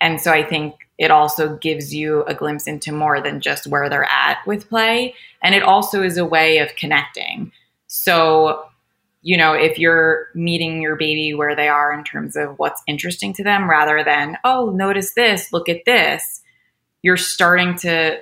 And 0.00 0.20
so 0.20 0.32
I 0.32 0.42
think 0.44 0.74
it 0.98 1.10
also 1.10 1.56
gives 1.56 1.94
you 1.94 2.24
a 2.24 2.34
glimpse 2.34 2.66
into 2.66 2.92
more 2.92 3.20
than 3.20 3.40
just 3.40 3.66
where 3.66 3.88
they're 3.88 4.10
at 4.10 4.38
with 4.46 4.68
play. 4.68 5.14
And 5.42 5.54
it 5.54 5.62
also 5.62 6.02
is 6.02 6.16
a 6.16 6.24
way 6.24 6.58
of 6.58 6.74
connecting. 6.76 7.52
So, 7.86 8.66
you 9.22 9.36
know, 9.36 9.52
if 9.52 9.78
you're 9.78 10.28
meeting 10.34 10.80
your 10.82 10.96
baby 10.96 11.34
where 11.34 11.54
they 11.56 11.68
are 11.68 11.92
in 11.92 12.04
terms 12.04 12.36
of 12.36 12.58
what's 12.58 12.82
interesting 12.86 13.32
to 13.34 13.44
them 13.44 13.68
rather 13.68 14.02
than, 14.04 14.38
oh, 14.44 14.70
notice 14.70 15.14
this, 15.14 15.52
look 15.52 15.68
at 15.68 15.84
this 15.84 16.42
you're 17.06 17.16
starting 17.16 17.76
to 17.76 18.20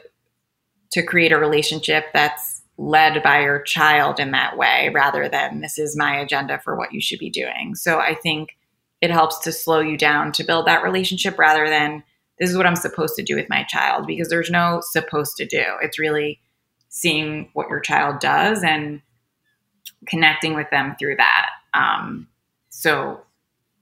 to 0.92 1.02
create 1.02 1.32
a 1.32 1.38
relationship 1.38 2.04
that's 2.12 2.60
led 2.76 3.22
by 3.22 3.40
your 3.40 3.62
child 3.62 4.20
in 4.20 4.32
that 4.32 4.58
way 4.58 4.90
rather 4.92 5.26
than 5.26 5.62
this 5.62 5.78
is 5.78 5.96
my 5.96 6.16
agenda 6.18 6.60
for 6.62 6.76
what 6.76 6.92
you 6.92 7.00
should 7.00 7.18
be 7.18 7.30
doing. 7.30 7.74
So 7.74 7.98
I 7.98 8.14
think 8.14 8.50
it 9.04 9.10
helps 9.10 9.38
to 9.40 9.52
slow 9.52 9.80
you 9.80 9.96
down 9.96 10.32
to 10.32 10.44
build 10.44 10.66
that 10.66 10.82
relationship 10.82 11.38
rather 11.38 11.68
than 11.68 12.02
this 12.38 12.50
is 12.50 12.56
what 12.56 12.66
I'm 12.66 12.76
supposed 12.76 13.14
to 13.16 13.22
do 13.22 13.36
with 13.36 13.48
my 13.48 13.64
child 13.64 14.06
because 14.06 14.28
there's 14.28 14.50
no 14.50 14.80
supposed 14.82 15.36
to 15.36 15.46
do. 15.46 15.62
It's 15.82 15.98
really 15.98 16.40
seeing 16.88 17.50
what 17.52 17.68
your 17.68 17.80
child 17.80 18.20
does 18.20 18.62
and 18.62 19.00
connecting 20.06 20.54
with 20.54 20.70
them 20.70 20.96
through 20.98 21.16
that. 21.16 21.50
Um, 21.74 22.28
so, 22.70 23.20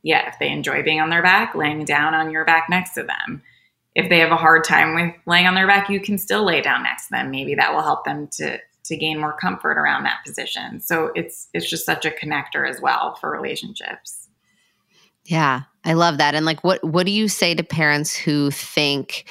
yeah, 0.02 0.28
if 0.28 0.38
they 0.38 0.50
enjoy 0.50 0.82
being 0.82 1.00
on 1.00 1.10
their 1.10 1.22
back, 1.22 1.54
laying 1.54 1.84
down 1.84 2.14
on 2.14 2.30
your 2.30 2.44
back 2.44 2.68
next 2.68 2.94
to 2.94 3.02
them 3.02 3.42
if 3.94 4.08
they 4.08 4.18
have 4.18 4.32
a 4.32 4.36
hard 4.36 4.64
time 4.64 4.94
with 4.94 5.14
laying 5.26 5.46
on 5.46 5.54
their 5.54 5.66
back, 5.66 5.90
you 5.90 6.00
can 6.00 6.16
still 6.16 6.44
lay 6.44 6.60
down 6.60 6.82
next 6.82 7.06
to 7.06 7.12
them. 7.12 7.30
Maybe 7.30 7.54
that 7.54 7.74
will 7.74 7.82
help 7.82 8.04
them 8.04 8.28
to 8.32 8.58
to 8.84 8.96
gain 8.96 9.20
more 9.20 9.36
comfort 9.36 9.78
around 9.78 10.02
that 10.04 10.24
position. 10.26 10.80
So 10.80 11.12
it's 11.14 11.48
it's 11.52 11.68
just 11.68 11.86
such 11.86 12.04
a 12.04 12.10
connector 12.10 12.68
as 12.68 12.80
well 12.80 13.14
for 13.16 13.30
relationships. 13.30 14.28
Yeah, 15.24 15.62
I 15.84 15.94
love 15.94 16.18
that. 16.18 16.34
And 16.34 16.46
like 16.46 16.64
what 16.64 16.82
what 16.84 17.06
do 17.06 17.12
you 17.12 17.28
say 17.28 17.54
to 17.54 17.62
parents 17.62 18.14
who 18.14 18.50
think 18.50 19.24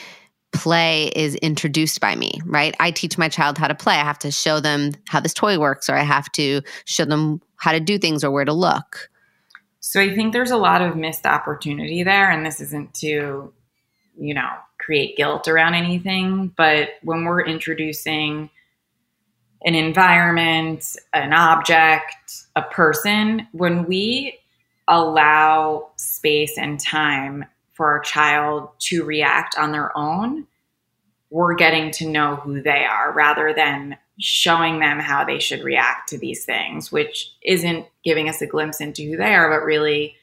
play 0.51 1.07
is 1.15 1.35
introduced 1.35 2.01
by 2.01 2.15
me, 2.15 2.39
right? 2.45 2.75
I 2.79 2.91
teach 2.91 3.17
my 3.17 3.29
child 3.29 3.57
how 3.57 3.67
to 3.67 3.75
play. 3.75 3.95
I 3.95 4.03
have 4.03 4.19
to 4.19 4.31
show 4.31 4.59
them 4.59 4.91
how 5.07 5.21
this 5.21 5.33
toy 5.33 5.57
works 5.57 5.89
or 5.89 5.95
I 5.95 6.03
have 6.03 6.29
to 6.33 6.61
show 6.85 7.05
them 7.05 7.41
how 7.55 7.71
to 7.71 7.79
do 7.79 7.97
things 7.97 8.23
or 8.23 8.31
where 8.31 8.43
to 8.43 8.53
look. 8.53 9.09
So 9.79 10.01
I 10.01 10.13
think 10.13 10.33
there's 10.33 10.51
a 10.51 10.57
lot 10.57 10.81
of 10.81 10.95
missed 10.95 11.25
opportunity 11.25 12.03
there 12.03 12.29
and 12.29 12.45
this 12.45 12.59
isn't 12.59 12.93
to 12.95 13.53
you 14.17 14.33
know, 14.33 14.49
create 14.77 15.17
guilt 15.17 15.47
around 15.47 15.73
anything. 15.73 16.53
But 16.55 16.89
when 17.03 17.23
we're 17.25 17.45
introducing 17.45 18.49
an 19.63 19.75
environment, 19.75 20.85
an 21.13 21.33
object, 21.33 22.45
a 22.55 22.61
person, 22.61 23.47
when 23.51 23.85
we 23.85 24.39
allow 24.87 25.89
space 25.95 26.57
and 26.57 26.79
time 26.79 27.45
for 27.73 27.87
our 27.87 27.99
child 27.99 28.69
to 28.79 29.03
react 29.03 29.57
on 29.57 29.71
their 29.71 29.95
own, 29.97 30.45
we're 31.29 31.55
getting 31.55 31.91
to 31.91 32.07
know 32.07 32.35
who 32.35 32.61
they 32.61 32.85
are 32.85 33.11
rather 33.13 33.53
than 33.53 33.97
showing 34.19 34.79
them 34.79 34.99
how 34.99 35.23
they 35.23 35.39
should 35.39 35.63
react 35.63 36.09
to 36.09 36.17
these 36.17 36.45
things, 36.45 36.91
which 36.91 37.31
isn't 37.41 37.87
giving 38.03 38.29
us 38.29 38.41
a 38.41 38.45
glimpse 38.45 38.81
into 38.81 39.03
who 39.03 39.17
they 39.17 39.33
are, 39.33 39.49
but 39.49 39.65
really 39.65 40.15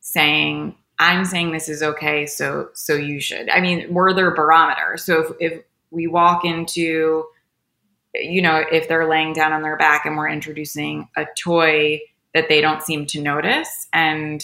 saying, 0.00 0.74
I'm 0.98 1.24
saying 1.24 1.52
this 1.52 1.68
is 1.68 1.82
okay, 1.82 2.26
so 2.26 2.68
so 2.74 2.94
you 2.94 3.20
should. 3.20 3.48
I 3.48 3.60
mean, 3.60 3.92
we're 3.94 4.12
their 4.12 4.34
barometer. 4.34 4.96
So 4.96 5.20
if, 5.20 5.52
if 5.52 5.62
we 5.90 6.06
walk 6.06 6.44
into, 6.44 7.24
you 8.14 8.42
know, 8.42 8.62
if 8.70 8.88
they're 8.88 9.08
laying 9.08 9.32
down 9.32 9.52
on 9.52 9.62
their 9.62 9.76
back 9.76 10.04
and 10.04 10.16
we're 10.16 10.28
introducing 10.28 11.08
a 11.16 11.26
toy 11.38 12.00
that 12.34 12.48
they 12.48 12.60
don't 12.60 12.82
seem 12.82 13.06
to 13.06 13.20
notice, 13.20 13.88
and 13.92 14.42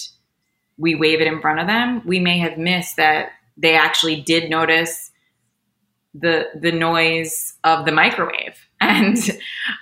we 0.76 0.94
wave 0.94 1.20
it 1.20 1.26
in 1.26 1.40
front 1.40 1.60
of 1.60 1.66
them, 1.66 2.02
we 2.06 2.20
may 2.20 2.38
have 2.38 2.58
missed 2.58 2.96
that 2.96 3.30
they 3.56 3.74
actually 3.74 4.20
did 4.20 4.48
notice 4.48 5.10
the 6.14 6.46
the 6.58 6.72
noise 6.72 7.54
of 7.64 7.84
the 7.84 7.92
microwave 7.92 8.56
and 8.80 9.18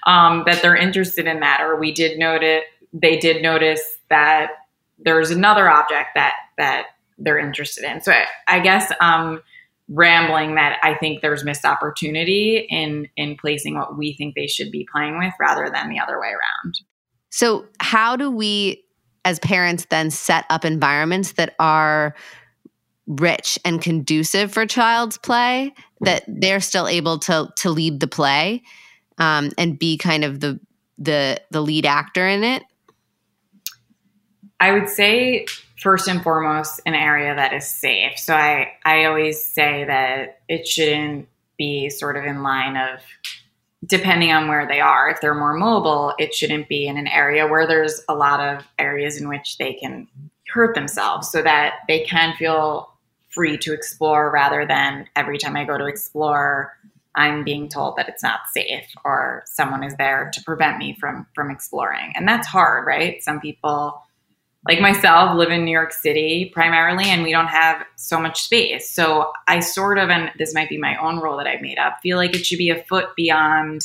um, 0.07 0.43
that 0.47 0.61
they're 0.63 0.77
interested 0.77 1.27
in 1.27 1.41
that, 1.41 1.61
or 1.61 1.79
we 1.79 1.93
did 1.93 2.19
notice 2.19 2.63
they 2.93 3.19
did 3.19 3.43
notice 3.43 3.83
that 4.09 4.51
there's 4.99 5.31
another 5.31 5.69
object 5.69 6.11
that 6.15 6.35
that 6.57 6.87
they're 7.19 7.39
interested 7.39 7.85
in. 7.85 8.01
So 8.01 8.13
I, 8.13 8.27
I 8.47 8.61
guess 8.61 8.93
um 9.01 9.43
rambling 9.89 10.57
that 10.57 10.79
I 10.83 10.95
think 10.95 11.23
there's 11.23 11.45
missed 11.45 11.65
opportunity 11.65 12.67
in 12.69 13.09
in 13.17 13.37
placing 13.37 13.77
what 13.77 13.97
we 13.97 14.15
think 14.15 14.35
they 14.35 14.47
should 14.47 14.71
be 14.71 14.87
playing 14.91 15.19
with 15.19 15.33
rather 15.39 15.71
than 15.73 15.89
the 15.89 16.01
other 16.01 16.21
way 16.21 16.29
around. 16.29 16.81
So 17.31 17.67
how 17.81 18.17
do 18.17 18.31
we 18.31 18.83
as 19.25 19.39
parents 19.41 19.87
then 19.91 20.11
set 20.11 20.45
up 20.51 20.65
environments 20.65 21.33
that 21.33 21.55
are 21.59 22.15
rich 23.07 23.59
and 23.65 23.81
conducive 23.81 24.53
for 24.53 24.67
child's 24.67 25.19
play 25.19 25.73
that 26.01 26.25
they're 26.27 26.61
still 26.61 26.89
able 26.89 27.19
to 27.19 27.49
to 27.57 27.71
lead 27.71 28.01
the 28.01 28.07
play 28.07 28.63
um, 29.19 29.51
and 29.59 29.79
be 29.79 29.97
kind 29.97 30.25
of 30.25 30.41
the 30.41 30.59
the 30.99 31.41
the 31.51 31.61
lead 31.61 31.87
actor 31.87 32.27
in 32.27 32.43
it 32.43 32.63
I 34.59 34.73
would 34.73 34.89
say 34.89 35.47
first 35.79 36.09
and 36.09 36.23
foremost 36.23 36.81
an 36.87 36.95
area 36.95 37.35
that 37.35 37.53
is 37.53 37.67
safe. 37.67 38.19
So 38.19 38.35
I 38.35 38.73
I 38.85 39.05
always 39.05 39.45
say 39.45 39.85
that 39.85 40.41
it 40.49 40.67
shouldn't 40.67 41.29
be 41.59 41.91
sort 41.91 42.17
of 42.17 42.25
in 42.25 42.43
line 42.43 42.77
of 42.77 43.01
depending 43.85 44.33
on 44.33 44.49
where 44.49 44.67
they 44.67 44.81
are. 44.81 45.09
If 45.11 45.21
they're 45.21 45.35
more 45.35 45.55
mobile, 45.55 46.15
it 46.19 46.35
shouldn't 46.35 46.69
be 46.69 46.87
in 46.87 46.97
an 46.97 47.07
area 47.07 47.47
where 47.47 47.67
there's 47.67 48.03
a 48.09 48.15
lot 48.15 48.41
of 48.41 48.65
areas 48.79 49.21
in 49.21 49.29
which 49.29 49.59
they 49.59 49.75
can 49.75 50.09
hurt 50.49 50.75
themselves 50.75 51.31
so 51.31 51.43
that 51.43 51.81
they 51.89 52.05
can 52.05 52.35
feel 52.37 52.93
free 53.29 53.59
to 53.59 53.75
explore 53.75 54.31
rather 54.31 54.65
than 54.67 55.07
every 55.15 55.37
time 55.37 55.57
I 55.57 55.65
go 55.65 55.77
to 55.77 55.87
explore 55.87 56.77
I'm 57.17 57.45
being 57.45 57.69
told 57.69 57.97
that 57.97 58.09
it's 58.09 58.23
not 58.23 58.41
safe 58.53 58.87
or 59.03 59.43
someone 59.47 59.83
is 59.83 59.97
there 59.97 60.31
to 60.35 60.43
prevent 60.43 60.77
me 60.77 60.95
from 61.01 61.27
from 61.35 61.51
exploring. 61.51 62.13
And 62.15 62.29
that's 62.29 62.47
hard, 62.47 62.87
right? 62.87 63.23
Some 63.23 63.41
people 63.41 64.03
like 64.69 64.81
myself 64.81 65.37
live 65.37 65.51
in 65.51 65.65
New 65.65 65.71
York 65.71 65.93
City 65.93 66.51
primarily 66.53 67.05
and 67.05 67.23
we 67.23 67.31
don't 67.31 67.47
have 67.47 67.85
so 67.97 68.19
much 68.19 68.43
space. 68.43 68.91
So 68.91 69.33
I 69.47 69.61
sort 69.61 69.99
of 69.99 70.11
and 70.11 70.31
this 70.39 70.55
might 70.55 70.69
be 70.69 70.79
my 70.79 70.97
own 70.97 71.21
rule 71.21 71.37
that 71.37 71.47
I've 71.47 71.61
made 71.61 71.79
up, 71.79 72.01
feel 72.03 72.17
like 72.17 72.35
it 72.35 72.45
should 72.45 72.59
be 72.59 72.71
a 72.71 72.83
foot 72.85 73.15
beyond 73.17 73.83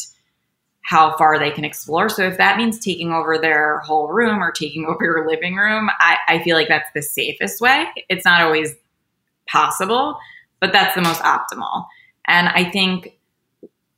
how 0.83 1.15
far 1.17 1.37
they 1.37 1.51
can 1.51 1.63
explore. 1.63 2.09
So 2.09 2.23
if 2.23 2.37
that 2.37 2.57
means 2.57 2.79
taking 2.79 3.11
over 3.11 3.37
their 3.37 3.79
whole 3.79 4.07
room 4.07 4.41
or 4.41 4.51
taking 4.51 4.85
over 4.89 5.03
your 5.03 5.27
living 5.27 5.55
room, 5.55 5.89
I, 5.99 6.17
I 6.27 6.43
feel 6.43 6.55
like 6.55 6.67
that's 6.67 6.89
the 6.93 7.01
safest 7.01 7.61
way. 7.61 7.85
It's 8.09 8.25
not 8.25 8.41
always 8.41 8.75
possible, 9.47 10.17
but 10.59 10.71
that's 10.71 10.95
the 10.95 11.01
most 11.01 11.21
optimal. 11.21 11.85
And 12.27 12.47
I 12.49 12.69
think 12.69 13.17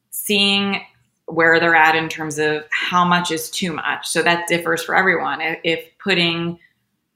seeing 0.10 0.82
where 1.26 1.60
they're 1.60 1.76
at 1.76 1.96
in 1.96 2.10
terms 2.10 2.38
of 2.38 2.66
how 2.70 3.06
much 3.06 3.32
is 3.32 3.50
too 3.50 3.74
much. 3.74 4.08
So 4.08 4.22
that 4.22 4.48
differs 4.48 4.84
for 4.84 4.96
everyone. 4.96 5.40
If 5.64 5.86
putting 5.98 6.60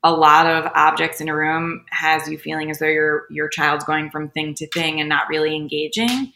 a 0.04 0.12
lot 0.12 0.46
of 0.46 0.72
objects 0.76 1.22
in 1.22 1.30
a 1.30 1.36
room 1.36 1.86
has 1.90 2.28
you 2.28 2.38
feeling 2.38 2.70
as 2.70 2.80
though 2.80 2.88
your 2.88 3.26
your 3.30 3.50
child's 3.50 3.84
going 3.84 4.10
from 4.10 4.30
thing 4.30 4.54
to 4.56 4.68
thing 4.68 5.00
and 5.00 5.10
not 5.10 5.28
really 5.28 5.56
engaging, 5.56 6.32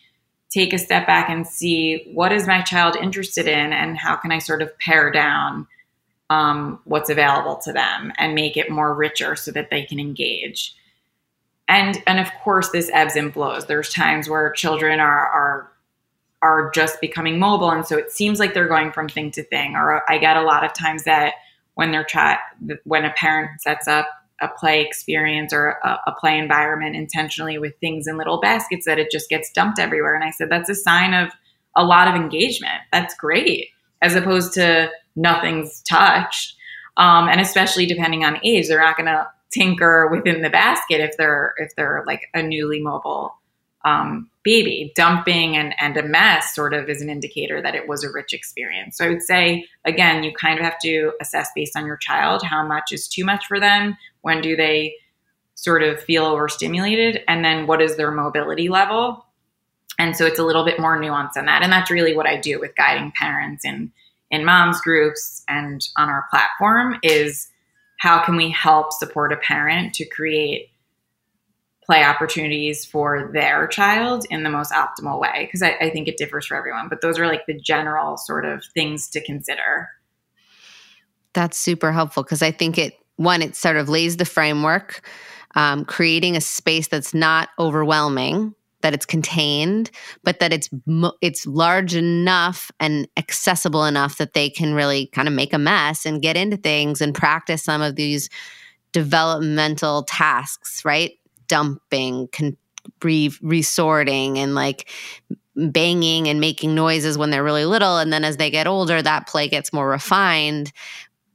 take 0.50 0.74
a 0.74 0.78
step 0.78 1.08
back 1.08 1.30
and 1.30 1.48
see 1.48 2.10
what 2.14 2.32
is 2.32 2.48
my 2.48 2.62
child 2.62 2.96
interested 2.96 3.48
in 3.48 3.72
and 3.72 3.98
how 3.98 4.16
can 4.16 4.32
I 4.32 4.40
sort 4.40 4.62
of 4.62 4.78
pare 4.80 5.12
down 5.12 5.68
um, 6.30 6.80
what's 6.86 7.10
available 7.10 7.58
to 7.58 7.74
them 7.74 8.12
and 8.18 8.34
make 8.34 8.58
it 8.58 8.70
more 8.70 8.94
richer 8.96 9.36
so 9.36 9.52
that 9.52 9.70
they 9.70 9.84
can 9.84 10.00
engage. 10.00 10.76
And 11.68 12.02
and 12.08 12.20
of 12.20 12.34
course 12.44 12.70
this 12.70 12.90
ebbs 12.94 13.16
and 13.16 13.32
flows. 13.32 13.66
There's 13.66 13.90
times 13.90 14.28
where 14.28 14.52
children 14.52 15.00
are 15.00 15.28
are 15.28 15.72
are 16.42 16.72
just 16.72 17.00
becoming 17.00 17.38
mobile 17.38 17.70
and 17.70 17.86
so 17.86 17.98
it 17.98 18.12
seems 18.12 18.40
like 18.40 18.56
they're 18.56 18.68
going 18.68 18.92
from 18.92 19.08
thing 19.08 19.30
to 19.30 19.44
thing 19.44 19.76
or 19.76 20.10
I 20.10 20.18
get 20.18 20.38
a 20.38 20.42
lot 20.42 20.64
of 20.64 20.74
times 20.74 21.04
that 21.04 21.36
when 21.76 21.92
they're 21.92 22.04
chat 22.04 22.40
when 22.84 23.06
a 23.06 23.12
parent 23.12 23.62
sets 23.62 23.88
up 23.88 24.08
a 24.42 24.48
play 24.48 24.82
experience 24.82 25.54
or 25.54 25.78
a, 25.84 26.00
a, 26.08 26.16
play 26.20 26.38
environment 26.38 26.96
intentionally 26.96 27.60
with 27.60 27.74
things 27.80 28.08
in 28.08 28.18
little 28.18 28.40
baskets 28.40 28.86
that 28.88 28.98
it 28.98 29.12
just 29.12 29.30
gets 29.30 29.52
dumped 29.52 29.78
everywhere. 29.78 30.16
And 30.16 30.24
I 30.24 30.32
said, 30.32 30.50
that's 30.50 30.70
a 30.70 30.74
sign 30.74 31.14
of 31.14 31.32
a 31.76 31.84
lot 31.84 32.08
of 32.08 32.16
engagement. 32.16 32.82
That's 32.92 33.14
great, 33.16 33.68
as 34.02 34.16
opposed 34.16 34.54
to 34.54 34.90
nothing's 35.16 35.82
touched. 35.84 36.56
Um, 36.98 37.28
and 37.28 37.40
especially 37.40 37.86
depending 37.86 38.26
on 38.26 38.40
age, 38.44 38.68
they're 38.68 38.82
not 38.82 38.98
going 38.98 39.06
to 39.06 39.28
tinker 39.52 40.10
within 40.12 40.42
the 40.42 40.50
basket 40.50 41.02
if 41.02 41.16
they're 41.18 41.54
if 41.58 41.76
they're 41.76 42.04
like 42.08 42.22
a 42.34 42.42
newly 42.42 42.82
mobile 42.82 43.36
um, 43.86 44.30
baby. 44.44 44.92
Dumping 44.96 45.56
and, 45.56 45.74
and 45.80 45.98
a 45.98 46.04
mess 46.04 46.56
sort 46.56 46.74
of 46.74 46.90
is 46.90 47.02
an 47.02 47.10
indicator 47.10 47.62
that 47.62 47.76
it 47.76 47.88
was 47.88 48.04
a 48.04 48.12
rich 48.12 48.34
experience. 48.34 48.98
So 48.98 49.06
I 49.06 49.10
would 49.10 49.22
say, 49.22 49.66
again, 49.86 50.24
you 50.24 50.34
kind 50.34 50.60
of 50.60 50.66
have 50.66 50.80
to 50.80 51.14
assess 51.22 51.50
based 51.56 51.78
on 51.78 51.86
your 51.86 51.98
child 51.98 52.44
how 52.44 52.66
much 52.66 52.92
is 52.92 53.08
too 53.08 53.24
much 53.24 53.46
for 53.46 53.60
them. 53.60 53.98
When 54.22 54.42
do 54.42 54.56
they 54.56 54.96
sort 55.56 55.84
of 55.84 56.02
feel 56.02 56.26
overstimulated? 56.26 57.24
And 57.28 57.46
then 57.46 57.68
what 57.68 57.82
is 57.82 57.98
their 57.98 58.12
mobility 58.12 58.70
level? 58.70 59.26
And 60.00 60.16
so 60.16 60.26
it's 60.26 60.40
a 60.40 60.44
little 60.44 60.66
bit 60.66 60.80
more 60.80 61.00
nuanced 61.00 61.34
than 61.34 61.46
that. 61.46 61.62
And 61.62 61.72
that's 61.72 61.92
really 61.92 62.16
what 62.16 62.26
I 62.26 62.38
do 62.38 62.60
with 62.60 62.76
guiding 62.76 63.12
parents 63.16 63.64
in, 63.64 63.92
in 64.32 64.44
moms 64.46 64.82
groups 64.82 65.44
and 65.48 65.88
on 65.98 66.10
our 66.10 66.26
platform 66.32 66.98
is 67.04 67.50
how 68.00 68.24
can 68.24 68.36
we 68.36 68.50
help 68.50 68.94
support 68.94 69.32
a 69.32 69.38
parent 69.38 69.94
to 69.94 70.06
create 70.06 70.72
play 71.86 72.04
opportunities 72.04 72.86
for 72.86 73.32
their 73.34 73.68
child 73.68 74.26
in 74.30 74.44
the 74.44 74.50
most 74.50 74.72
optimal 74.72 75.20
way 75.20 75.46
because 75.46 75.62
I, 75.62 75.76
I, 75.82 75.90
think 75.90 76.08
it 76.08 76.18
differs 76.18 76.46
for 76.46 76.56
everyone 76.56 76.88
but 76.90 77.02
those 77.02 77.18
are 77.18 77.28
like 77.28 77.46
the 77.48 77.60
general 77.60 78.18
sort 78.18 78.46
of 78.46 78.64
things 78.74 79.10
to 79.10 79.24
consider. 79.24 79.90
That's 81.34 81.58
super 81.58 81.92
helpful 81.92 82.24
because 82.24 82.42
i 82.42 82.52
think 82.52 82.78
it 82.78 82.94
one 83.16 83.42
it 83.42 83.56
sort 83.56 83.78
of 83.78 83.90
lays 83.90 84.18
the 84.18 84.26
framework 84.26 85.08
um, 85.56 85.84
creating 85.86 86.38
a 86.38 86.42
space 86.42 86.88
that's 86.88 87.14
not 87.14 87.50
overwhelming 87.60 88.54
that 88.82 88.94
it's 88.94 89.06
contained 89.06 89.92
but 90.24 90.40
that 90.40 90.52
it's 90.52 90.70
it's 91.22 91.46
large 91.46 91.96
enough 91.96 92.72
and 92.80 93.08
accessible 93.18 93.86
enough 93.86 94.18
that 94.18 94.34
they 94.34 94.50
can 94.50 94.74
really 94.74 95.08
kind 95.08 95.28
of 95.28 95.34
make 95.34 95.54
a 95.54 95.58
mess 95.58 96.06
and 96.06 96.22
get 96.22 96.36
into 96.36 96.58
things 96.58 97.00
and 97.02 97.14
practice 97.14 97.64
some 97.64 97.82
of 97.82 97.96
these 97.96 98.30
developmental 98.92 100.04
tasks 100.04 100.84
right 100.84 101.12
dumping, 101.52 102.30
con- 102.32 102.56
re- 103.04 103.38
resorting, 103.42 104.40
and 104.40 104.56
like 104.56 104.90
banging 105.56 106.30
and 106.30 106.40
making 106.40 106.74
noises 106.74 107.18
when 107.18 107.30
they're 107.30 107.44
really 107.44 107.66
little. 107.66 107.98
And 107.98 108.12
then 108.14 108.24
as 108.24 108.38
they 108.38 108.50
get 108.50 108.68
older, 108.68 109.02
that 109.02 109.28
play 109.28 109.50
gets 109.50 109.74
more 109.74 109.90
refined. 109.90 110.72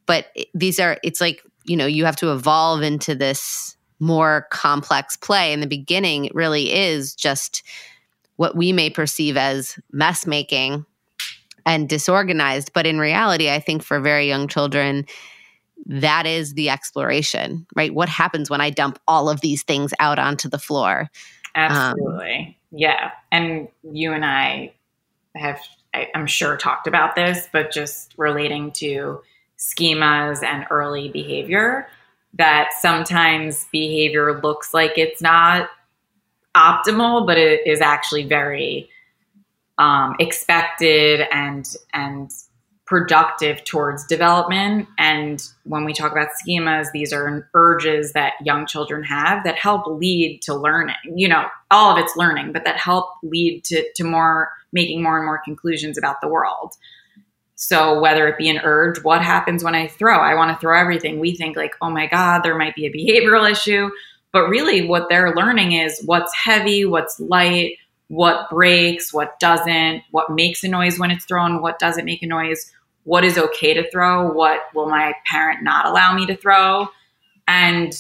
But 0.07 0.27
these 0.55 0.81
are, 0.81 0.97
it's 1.05 1.21
like, 1.21 1.43
you 1.65 1.77
know, 1.77 1.85
you 1.85 2.07
have 2.07 2.17
to 2.17 2.33
evolve 2.33 2.81
into 2.81 3.15
this 3.15 3.77
more 4.01 4.47
complex 4.51 5.19
play. 5.19 5.53
In 5.53 5.61
the 5.61 5.67
beginning, 5.67 6.25
it 6.25 6.35
really 6.35 6.73
is 6.73 7.15
just 7.15 7.63
what 8.37 8.57
we 8.57 8.73
may 8.73 8.89
perceive 8.89 9.37
as 9.37 9.79
mess 9.93 10.27
making 10.27 10.87
and 11.67 11.89
disorganized. 11.89 12.73
But 12.73 12.87
in 12.87 12.99
reality, 12.99 13.51
I 13.51 13.61
think 13.61 13.83
for 13.83 14.01
very 14.01 14.27
young 14.27 14.49
children, 14.49 15.05
that 15.87 16.27
is 16.27 16.55
the 16.55 16.69
exploration, 16.69 17.67
right? 17.75 17.95
What 17.95 18.09
happens 18.09 18.51
when 18.51 18.61
I 18.61 18.71
dump 18.71 18.99
all 19.07 19.29
of 19.29 19.41
these 19.41 19.63
things 19.63 19.95
out 20.01 20.19
onto 20.19 20.49
the 20.49 20.59
floor? 20.59 21.09
Absolutely. 21.55 22.49
Um, 22.49 22.55
yeah. 22.73 23.13
And 23.31 23.69
you 23.83 24.13
and 24.13 24.25
I 24.25 24.75
have, 25.37 25.61
I, 25.95 26.09
I'm 26.15 26.27
sure, 26.27 26.57
talked 26.57 26.87
about 26.87 27.15
this, 27.15 27.49
but 27.53 27.73
just 27.73 28.15
relating 28.17 28.73
to 28.73 29.21
schemas 29.59 30.43
and 30.43 30.67
early 30.71 31.09
behavior, 31.09 31.89
that 32.35 32.71
sometimes 32.81 33.67
behavior 33.73 34.41
looks 34.43 34.75
like 34.75 34.99
it's 34.99 35.23
not 35.23 35.71
optimal, 36.55 37.27
but 37.27 37.39
it 37.39 37.67
is 37.67 37.81
actually 37.81 38.25
very 38.25 38.91
um, 39.79 40.17
expected 40.19 41.27
and 41.31 41.77
and 41.93 42.31
productive 42.87 43.65
towards 43.65 44.07
development. 44.07 44.89
And 44.97 45.43
when 45.65 45.85
we 45.85 45.93
talk 45.93 46.13
about 46.13 46.29
schemas, 46.41 46.87
these 46.93 47.13
are 47.13 47.49
urges 47.53 48.13
that 48.13 48.35
young 48.45 48.65
children 48.67 49.03
have 49.03 49.43
that 49.45 49.57
help 49.57 49.87
lead 49.87 50.41
to 50.43 50.55
learning. 50.55 50.95
You 51.05 51.29
know, 51.29 51.47
all 51.71 51.93
of 51.93 51.99
it's 51.99 52.17
learning, 52.17 52.53
but 52.53 52.65
that 52.65 52.77
help 52.77 53.07
lead 53.23 53.65
to, 53.65 53.85
to 53.97 54.05
more 54.05 54.53
making 54.73 55.03
more 55.03 55.17
and 55.17 55.27
more 55.27 55.41
conclusions 55.45 55.99
about 55.99 56.21
the 56.21 56.29
world. 56.29 56.75
So 57.57 57.99
whether 57.99 58.29
it 58.29 58.39
be 58.39 58.51
an 58.51 58.61
urge, 58.63 59.03
what 59.03 59.23
happens 59.23 59.65
when 59.65 59.75
I 59.75 59.89
throw? 59.89 60.19
I 60.19 60.35
want 60.35 60.55
to 60.55 60.61
throw 60.61 60.79
everything. 60.79 61.19
We 61.19 61.35
think 61.35 61.57
like, 61.57 61.75
oh 61.81 61.91
my 61.91 62.07
God, 62.07 62.43
there 62.43 62.57
might 62.57 62.75
be 62.75 62.87
a 62.87 62.93
behavioral 62.93 63.51
issue. 63.51 63.91
But 64.33 64.49
really 64.49 64.87
what 64.87 65.09
they're 65.09 65.35
learning 65.35 65.73
is 65.73 66.03
what's 66.05 66.33
heavy, 66.37 66.85
what's 66.85 67.19
light, 67.19 67.79
what 68.09 68.51
breaks, 68.51 69.13
what 69.13 69.41
doesn't, 69.41 70.03
what 70.11 70.31
makes 70.31 70.63
a 70.63 70.69
noise 70.69 70.99
when 70.99 71.11
it's 71.11 71.25
thrown, 71.25 71.63
what 71.63 71.79
doesn't 71.79 72.05
make 72.05 72.23
a 72.23 72.27
noise, 72.27 72.71
what 73.07 73.25
is 73.25 73.39
okay 73.39 73.73
to 73.73 73.89
throw, 73.91 74.29
what 74.33 74.63
will 74.75 74.89
my 74.89 75.15
parent 75.31 75.63
not 75.63 75.87
allow 75.87 76.13
me 76.13 76.27
to 76.27 76.37
throw, 76.37 76.89
and 77.47 77.97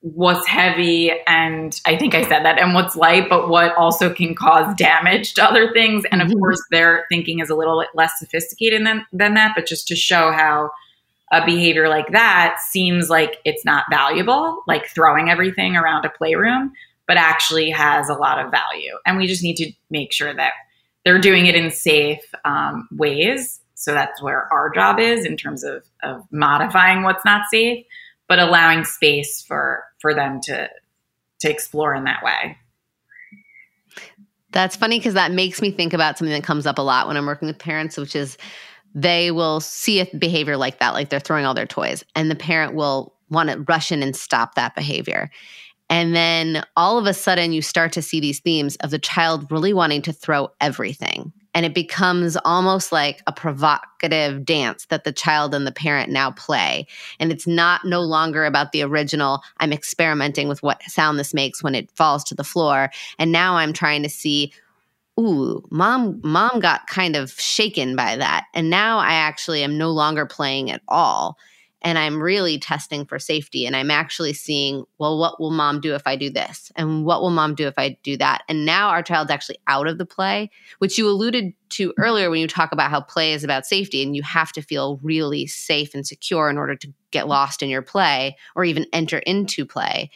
what's 0.00 0.46
heavy 0.46 1.10
and 1.26 1.80
I 1.84 1.96
think 1.96 2.14
I 2.14 2.22
said 2.22 2.44
that 2.44 2.60
and 2.60 2.74
what's 2.74 2.94
light, 2.94 3.28
but 3.28 3.48
what 3.48 3.74
also 3.74 4.12
can 4.12 4.34
cause 4.34 4.72
damage 4.76 5.34
to 5.34 5.44
other 5.44 5.72
things. 5.72 6.04
And 6.12 6.22
of 6.22 6.28
mm-hmm. 6.28 6.38
course 6.38 6.62
their 6.70 7.06
thinking 7.08 7.40
is 7.40 7.50
a 7.50 7.56
little 7.56 7.82
less 7.94 8.12
sophisticated 8.18 8.86
than, 8.86 9.04
than 9.12 9.34
that, 9.34 9.54
but 9.56 9.66
just 9.66 9.88
to 9.88 9.96
show 9.96 10.30
how 10.30 10.70
a 11.32 11.44
behavior 11.44 11.88
like 11.88 12.12
that 12.12 12.58
seems 12.60 13.08
like 13.08 13.38
it's 13.44 13.64
not 13.64 13.84
valuable, 13.90 14.62
like 14.68 14.86
throwing 14.86 15.30
everything 15.30 15.74
around 15.74 16.04
a 16.04 16.10
playroom, 16.10 16.72
but 17.08 17.16
actually 17.16 17.70
has 17.70 18.08
a 18.10 18.14
lot 18.14 18.38
of 18.38 18.52
value. 18.52 18.92
And 19.06 19.16
we 19.16 19.26
just 19.26 19.42
need 19.42 19.56
to 19.56 19.72
make 19.90 20.12
sure 20.12 20.34
that 20.34 20.52
they're 21.04 21.18
doing 21.18 21.46
it 21.46 21.56
in 21.56 21.70
safe 21.70 22.22
um, 22.44 22.86
ways 22.92 23.60
so 23.84 23.92
that's 23.92 24.22
where 24.22 24.50
our 24.50 24.70
job 24.70 24.98
is 24.98 25.26
in 25.26 25.36
terms 25.36 25.62
of, 25.62 25.84
of 26.02 26.22
modifying 26.32 27.02
what's 27.02 27.22
not 27.22 27.42
safe, 27.50 27.84
but 28.26 28.38
allowing 28.38 28.82
space 28.82 29.44
for 29.46 29.84
for 30.00 30.14
them 30.14 30.40
to 30.44 30.70
to 31.40 31.50
explore 31.50 31.94
in 31.94 32.04
that 32.04 32.22
way. 32.24 32.56
That's 34.52 34.74
funny 34.74 34.98
because 34.98 35.12
that 35.12 35.32
makes 35.32 35.60
me 35.60 35.70
think 35.70 35.92
about 35.92 36.16
something 36.16 36.32
that 36.32 36.44
comes 36.44 36.64
up 36.66 36.78
a 36.78 36.82
lot 36.82 37.06
when 37.06 37.18
I'm 37.18 37.26
working 37.26 37.46
with 37.46 37.58
parents, 37.58 37.98
which 37.98 38.16
is 38.16 38.38
they 38.94 39.30
will 39.30 39.60
see 39.60 40.00
a 40.00 40.06
behavior 40.16 40.56
like 40.56 40.78
that, 40.78 40.94
like 40.94 41.10
they're 41.10 41.20
throwing 41.20 41.44
all 41.44 41.52
their 41.52 41.66
toys, 41.66 42.02
and 42.14 42.30
the 42.30 42.36
parent 42.36 42.74
will 42.74 43.12
want 43.28 43.50
to 43.50 43.60
rush 43.68 43.92
in 43.92 44.02
and 44.02 44.16
stop 44.16 44.54
that 44.54 44.74
behavior. 44.74 45.30
And 45.90 46.16
then 46.16 46.64
all 46.74 46.96
of 46.96 47.04
a 47.04 47.12
sudden, 47.12 47.52
you 47.52 47.60
start 47.60 47.92
to 47.92 48.00
see 48.00 48.18
these 48.18 48.40
themes 48.40 48.76
of 48.76 48.90
the 48.90 48.98
child 48.98 49.52
really 49.52 49.74
wanting 49.74 50.00
to 50.02 50.12
throw 50.14 50.48
everything 50.58 51.34
and 51.54 51.64
it 51.64 51.74
becomes 51.74 52.36
almost 52.44 52.92
like 52.92 53.22
a 53.26 53.32
provocative 53.32 54.44
dance 54.44 54.86
that 54.86 55.04
the 55.04 55.12
child 55.12 55.54
and 55.54 55.66
the 55.66 55.72
parent 55.72 56.10
now 56.10 56.32
play. 56.32 56.86
And 57.20 57.30
it's 57.30 57.46
not 57.46 57.84
no 57.84 58.00
longer 58.00 58.44
about 58.44 58.72
the 58.72 58.82
original 58.82 59.42
i'm 59.58 59.72
experimenting 59.72 60.48
with 60.48 60.62
what 60.62 60.82
sound 60.82 61.18
this 61.18 61.32
makes 61.32 61.62
when 61.62 61.74
it 61.74 61.90
falls 61.92 62.24
to 62.24 62.34
the 62.34 62.44
floor. 62.44 62.90
And 63.18 63.32
now 63.32 63.56
i'm 63.56 63.72
trying 63.72 64.02
to 64.02 64.08
see 64.08 64.52
ooh 65.18 65.62
mom 65.70 66.20
mom 66.24 66.58
got 66.58 66.86
kind 66.88 67.14
of 67.16 67.30
shaken 67.32 67.94
by 67.96 68.16
that. 68.16 68.46
And 68.52 68.68
now 68.68 68.98
i 68.98 69.12
actually 69.12 69.62
am 69.62 69.78
no 69.78 69.90
longer 69.90 70.26
playing 70.26 70.70
at 70.70 70.82
all 70.88 71.38
and 71.84 71.98
I'm 71.98 72.20
really 72.20 72.58
testing 72.58 73.04
for 73.04 73.18
safety. 73.18 73.66
And 73.66 73.76
I'm 73.76 73.90
actually 73.90 74.32
seeing, 74.32 74.84
well, 74.98 75.18
what 75.18 75.38
will 75.38 75.50
mom 75.50 75.82
do 75.82 75.94
if 75.94 76.06
I 76.06 76.16
do 76.16 76.30
this? 76.30 76.72
And 76.76 77.04
what 77.04 77.20
will 77.20 77.30
mom 77.30 77.54
do 77.54 77.66
if 77.66 77.74
I 77.76 77.98
do 78.02 78.16
that? 78.16 78.42
And 78.48 78.64
now 78.64 78.88
our 78.88 79.02
child's 79.02 79.30
actually 79.30 79.58
out 79.66 79.86
of 79.86 79.98
the 79.98 80.06
play, 80.06 80.50
which 80.78 80.96
you 80.96 81.06
alluded 81.06 81.52
to 81.70 81.92
earlier 81.98 82.30
when 82.30 82.40
you 82.40 82.48
talk 82.48 82.72
about 82.72 82.90
how 82.90 83.02
play 83.02 83.34
is 83.34 83.44
about 83.44 83.66
safety 83.66 84.02
and 84.02 84.16
you 84.16 84.22
have 84.22 84.50
to 84.52 84.62
feel 84.62 84.98
really 85.02 85.46
safe 85.46 85.94
and 85.94 86.06
secure 86.06 86.48
in 86.48 86.56
order 86.56 86.74
to 86.74 86.92
get 87.10 87.28
lost 87.28 87.62
in 87.62 87.68
your 87.68 87.82
play 87.82 88.34
or 88.56 88.64
even 88.64 88.86
enter 88.94 89.18
into 89.18 89.66
play. 89.66 90.10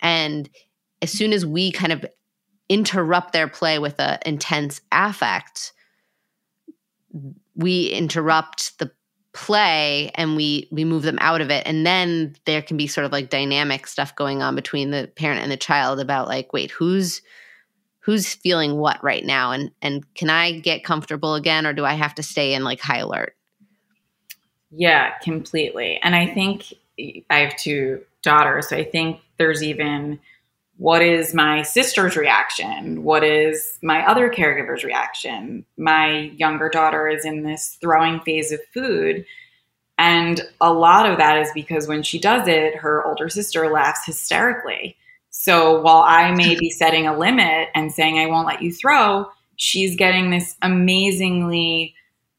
And 0.00 0.48
as 1.02 1.10
soon 1.10 1.32
as 1.32 1.44
we 1.44 1.72
kind 1.72 1.92
of 1.92 2.06
interrupt 2.68 3.32
their 3.32 3.48
play 3.48 3.80
with 3.80 3.98
an 3.98 4.20
intense 4.24 4.80
affect, 4.92 5.72
we 7.56 7.86
interrupt 7.88 8.78
the 8.78 8.92
play 9.32 10.10
and 10.14 10.36
we 10.36 10.68
we 10.70 10.84
move 10.84 11.02
them 11.02 11.18
out 11.20 11.40
of 11.40 11.50
it. 11.50 11.66
And 11.66 11.86
then 11.86 12.34
there 12.46 12.62
can 12.62 12.76
be 12.76 12.86
sort 12.86 13.04
of 13.04 13.12
like 13.12 13.30
dynamic 13.30 13.86
stuff 13.86 14.14
going 14.16 14.42
on 14.42 14.54
between 14.54 14.90
the 14.90 15.10
parent 15.14 15.42
and 15.42 15.52
the 15.52 15.56
child 15.56 16.00
about 16.00 16.28
like 16.28 16.52
wait 16.52 16.70
who's 16.70 17.22
who's 18.00 18.34
feeling 18.34 18.76
what 18.76 19.02
right 19.04 19.24
now? 19.24 19.52
And 19.52 19.70
and 19.82 20.04
can 20.14 20.30
i 20.30 20.58
get 20.58 20.84
comfortable 20.84 21.34
again 21.34 21.66
or 21.66 21.72
do 21.72 21.84
i 21.84 21.94
have 21.94 22.14
to 22.16 22.22
stay 22.22 22.54
in 22.54 22.64
like 22.64 22.80
high 22.80 22.98
alert? 22.98 23.36
Yeah 24.70 25.16
completely. 25.22 26.00
And 26.02 26.16
i 26.16 26.26
think 26.26 26.74
i 27.30 27.38
have 27.38 27.56
two 27.56 28.02
daughters 28.22 28.68
so 28.68 28.76
i 28.76 28.84
think 28.84 29.20
there's 29.38 29.62
even 29.62 30.20
what 30.80 31.02
is 31.02 31.34
my 31.34 31.60
sister's 31.60 32.16
reaction? 32.16 33.04
What 33.04 33.22
is 33.22 33.78
my 33.82 34.02
other 34.06 34.30
caregiver's 34.30 34.82
reaction? 34.82 35.62
My 35.76 36.32
younger 36.38 36.70
daughter 36.70 37.06
is 37.06 37.26
in 37.26 37.42
this 37.42 37.76
throwing 37.82 38.18
phase 38.20 38.50
of 38.50 38.60
food. 38.72 39.26
And 39.98 40.40
a 40.62 40.72
lot 40.72 41.04
of 41.04 41.18
that 41.18 41.36
is 41.36 41.50
because 41.52 41.86
when 41.86 42.02
she 42.02 42.18
does 42.18 42.48
it, 42.48 42.76
her 42.76 43.06
older 43.06 43.28
sister 43.28 43.70
laughs 43.70 44.06
hysterically. 44.06 44.96
So 45.28 45.82
while 45.82 46.00
I 46.00 46.32
may 46.32 46.58
be 46.58 46.70
setting 46.78 47.06
a 47.06 47.18
limit 47.18 47.68
and 47.74 47.92
saying, 47.92 48.18
I 48.18 48.24
won't 48.24 48.48
let 48.48 48.62
you 48.62 48.72
throw, 48.72 49.26
she's 49.56 49.96
getting 49.96 50.30
this 50.30 50.56
amazingly 50.62 51.94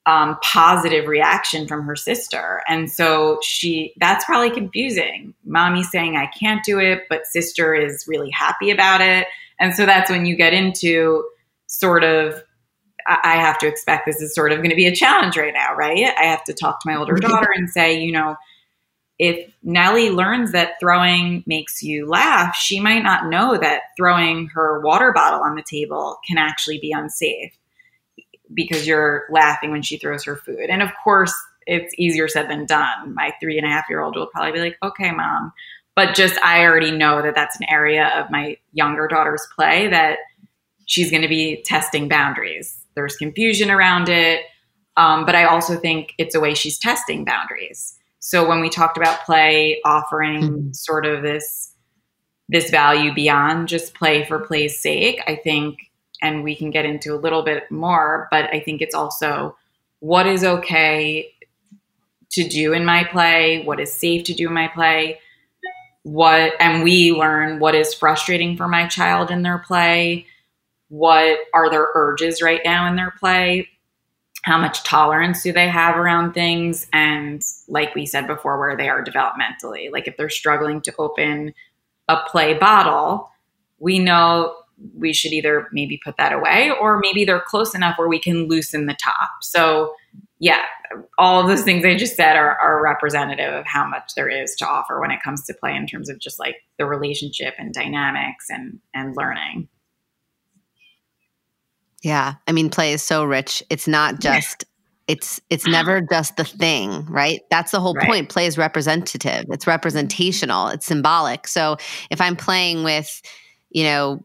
um, 0.06 0.38
positive 0.42 1.08
reaction 1.08 1.68
from 1.68 1.86
her 1.86 1.96
sister. 1.96 2.64
And 2.68 2.90
so 2.90 3.40
she, 3.44 3.94
that's 4.00 4.26
probably 4.26 4.50
confusing. 4.50 5.34
Mommy 5.46 5.84
saying, 5.84 6.18
I 6.18 6.26
can't 6.28 6.64
do 6.64 6.80
it, 6.80 7.04
but 7.10 7.28
sister 7.28 7.76
is 7.76 8.06
really 8.08 8.32
happy 8.32 8.72
about 8.72 9.02
it. 9.02 9.28
And 9.60 9.76
so 9.76 9.86
that's 9.86 10.10
when 10.10 10.26
you 10.26 10.36
get 10.36 10.54
into 10.54 11.24
sort 11.68 12.04
of, 12.04 12.42
I 13.08 13.36
have 13.36 13.58
to 13.60 13.68
expect 13.68 14.06
this 14.06 14.22
is 14.22 14.34
sort 14.34 14.52
of 14.52 14.60
going 14.60 14.70
to 14.70 14.76
be 14.76 14.88
a 14.88 14.96
challenge 14.96 15.38
right 15.38 15.54
now, 15.54 15.76
right? 15.76 16.14
I 16.18 16.24
have 16.26 16.44
to 16.46 16.54
talk 16.54 16.80
to 16.82 16.90
my 16.90 16.98
older 16.98 17.16
daughter 17.16 17.50
and 17.56 17.70
say, 17.70 18.00
you 18.00 18.12
know, 18.12 18.36
if 19.20 19.54
Nellie 19.62 20.10
learns 20.10 20.52
that 20.52 20.80
throwing 20.80 21.44
makes 21.46 21.84
you 21.84 22.08
laugh, 22.08 22.56
she 22.56 22.80
might 22.80 23.04
not 23.04 23.28
know 23.28 23.58
that 23.58 23.84
throwing 23.98 24.48
her 24.48 24.82
water 24.82 25.12
bottle 25.14 25.42
on 25.42 25.56
the 25.56 25.64
table 25.64 26.18
can 26.28 26.40
actually 26.40 26.80
be 26.80 26.92
unsafe 26.92 27.56
because 28.54 28.88
you're 28.88 29.26
laughing 29.32 29.72
when 29.72 29.82
she 29.82 29.98
throws 29.98 30.24
her 30.24 30.36
food. 30.36 30.70
And 30.70 30.82
of 30.82 30.90
course, 31.04 31.34
it's 31.68 31.94
easier 31.98 32.28
said 32.28 32.50
than 32.50 32.66
done. 32.66 33.14
My 33.14 33.34
three 33.40 33.58
and 33.58 33.66
a 33.66 33.70
half 33.70 33.86
year 33.90 34.02
old 34.02 34.16
will 34.16 34.28
probably 34.28 34.52
be 34.52 34.60
like, 34.60 34.78
okay, 34.84 35.12
mom. 35.12 35.54
But 35.96 36.16
just, 36.16 36.42
I 36.42 36.64
already 36.64 36.92
know 36.92 37.22
that 37.22 37.36
that's 37.36 37.60
an 37.60 37.70
area 37.70 38.08
of 38.16 38.32
my 38.32 38.58
younger 38.72 39.08
daughter's 39.08 39.46
play 39.56 39.88
that 39.90 40.20
she's 40.86 41.12
going 41.12 41.22
to 41.22 41.28
be 41.28 41.64
testing 41.64 42.08
boundaries. 42.08 42.78
There's 42.96 43.16
confusion 43.16 43.70
around 43.70 44.10
it. 44.10 44.42
Um, 44.98 45.26
but 45.26 45.36
I 45.36 45.46
also 45.46 45.78
think 45.78 46.14
it's 46.18 46.36
a 46.36 46.40
way 46.40 46.54
she's 46.54 46.78
testing 46.78 47.24
boundaries. 47.24 47.98
So 48.20 48.48
when 48.48 48.62
we 48.62 48.70
talked 48.70 48.98
about 48.98 49.26
play 49.26 49.82
offering 49.86 50.42
mm-hmm. 50.42 50.72
sort 50.74 51.06
of 51.06 51.24
this 51.24 51.70
this 52.50 52.70
value 52.70 53.14
beyond 53.14 53.70
just 53.70 53.94
play 53.94 54.26
for 54.26 54.40
play's 54.40 54.78
sake, 54.78 55.22
I 55.26 55.38
think 55.42 55.78
and 56.22 56.44
we 56.44 56.56
can 56.56 56.70
get 56.70 56.86
into 56.86 57.14
a 57.14 57.18
little 57.18 57.44
bit 57.44 57.70
more, 57.72 58.28
but 58.32 58.54
I 58.54 58.60
think 58.60 58.82
it's 58.82 58.96
also 58.96 59.58
what 60.00 60.28
is 60.28 60.44
okay 60.44 61.34
to 62.32 62.48
do 62.48 62.74
in 62.74 62.86
my 62.86 63.04
play, 63.04 63.64
what 63.64 63.80
is 63.80 63.92
safe 63.92 64.24
to 64.26 64.34
do 64.34 64.48
in 64.48 64.54
my 64.54 64.68
play, 64.68 65.20
what 66.04 66.54
and 66.60 66.84
we 66.84 67.12
learn 67.12 67.60
what 67.60 67.76
is 67.76 67.94
frustrating 67.94 68.58
for 68.58 68.68
my 68.68 68.88
child 68.88 69.30
in 69.30 69.44
their 69.44 69.60
play, 69.60 70.26
what 70.90 71.40
are 71.54 71.70
their 71.70 71.90
urges 71.94 72.42
right 72.42 72.62
now 72.66 72.88
in 72.88 72.96
their 72.96 73.12
play, 73.12 73.68
how 74.44 74.58
much 74.58 74.84
tolerance 74.84 75.44
do 75.44 75.52
they 75.52 75.68
have 75.68 75.96
around 75.96 76.34
things 76.34 76.88
and 76.94 77.44
like 77.68 77.94
we 77.94 78.06
said 78.06 78.26
before 78.28 78.60
where 78.60 78.76
they 78.76 78.90
are 78.90 79.04
developmentally. 79.04 79.92
Like 79.92 80.08
if 80.08 80.18
they're 80.18 80.30
struggling 80.30 80.82
to 80.82 80.94
open 80.98 81.54
a 82.08 82.18
play 82.28 82.56
bottle, 82.56 83.30
we 83.80 84.00
know 84.00 84.56
we 84.96 85.14
should 85.14 85.34
either 85.34 85.68
maybe 85.72 86.00
put 86.04 86.18
that 86.18 86.34
away 86.34 86.72
or 86.80 87.00
maybe 87.00 87.26
they're 87.26 87.42
close 87.42 87.76
enough 87.76 87.98
where 87.98 88.08
we 88.08 88.20
can 88.20 88.48
loosen 88.48 88.86
the 88.86 88.98
top. 89.02 89.30
So, 89.42 89.94
yeah, 90.40 90.64
all 91.18 91.42
of 91.42 91.48
those 91.48 91.64
things 91.64 91.86
I 91.86 91.96
just 91.96 92.16
said 92.16 92.36
are, 92.36 92.58
are 92.60 92.84
representative 92.84 93.54
of 93.54 93.66
how 93.66 93.88
much 93.88 94.12
there 94.16 94.30
is 94.30 94.56
to 94.56 94.68
offer 94.68 95.00
when 95.00 95.12
it 95.12 95.22
comes 95.24 95.46
to 95.46 95.54
play 95.54 95.76
in 95.76 95.88
terms 95.88 96.10
of 96.10 96.20
just 96.20 96.40
like 96.40 96.56
the 96.78 96.86
relationship 96.86 97.54
and 97.58 97.74
dynamics 97.74 98.48
and 98.50 98.80
and 98.94 99.16
learning. 99.16 99.68
Yeah, 102.02 102.36
I 102.48 102.52
mean, 102.52 102.72
play 102.72 102.94
is 102.94 103.04
so 103.04 103.24
rich. 103.24 103.62
It's 103.70 103.88
not 103.88 104.20
just 104.20 104.66
it's 105.08 105.42
it's 105.50 105.66
uh-huh. 105.66 105.72
never 105.72 106.02
just 106.02 106.38
the 106.38 106.46
thing 106.46 107.06
right 107.08 107.42
that's 107.50 107.72
the 107.72 107.80
whole 107.80 107.94
right. 107.96 108.08
point 108.08 108.30
play 108.30 108.46
is 108.46 108.58
representative 108.58 109.46
it's 109.50 109.68
representational 109.68 110.68
it's 110.68 110.86
symbolic 110.86 111.48
so 111.48 111.76
if 112.10 112.22
i'm 112.22 112.36
playing 112.36 112.84
with 112.84 113.22
you 113.72 113.84
know 113.84 114.24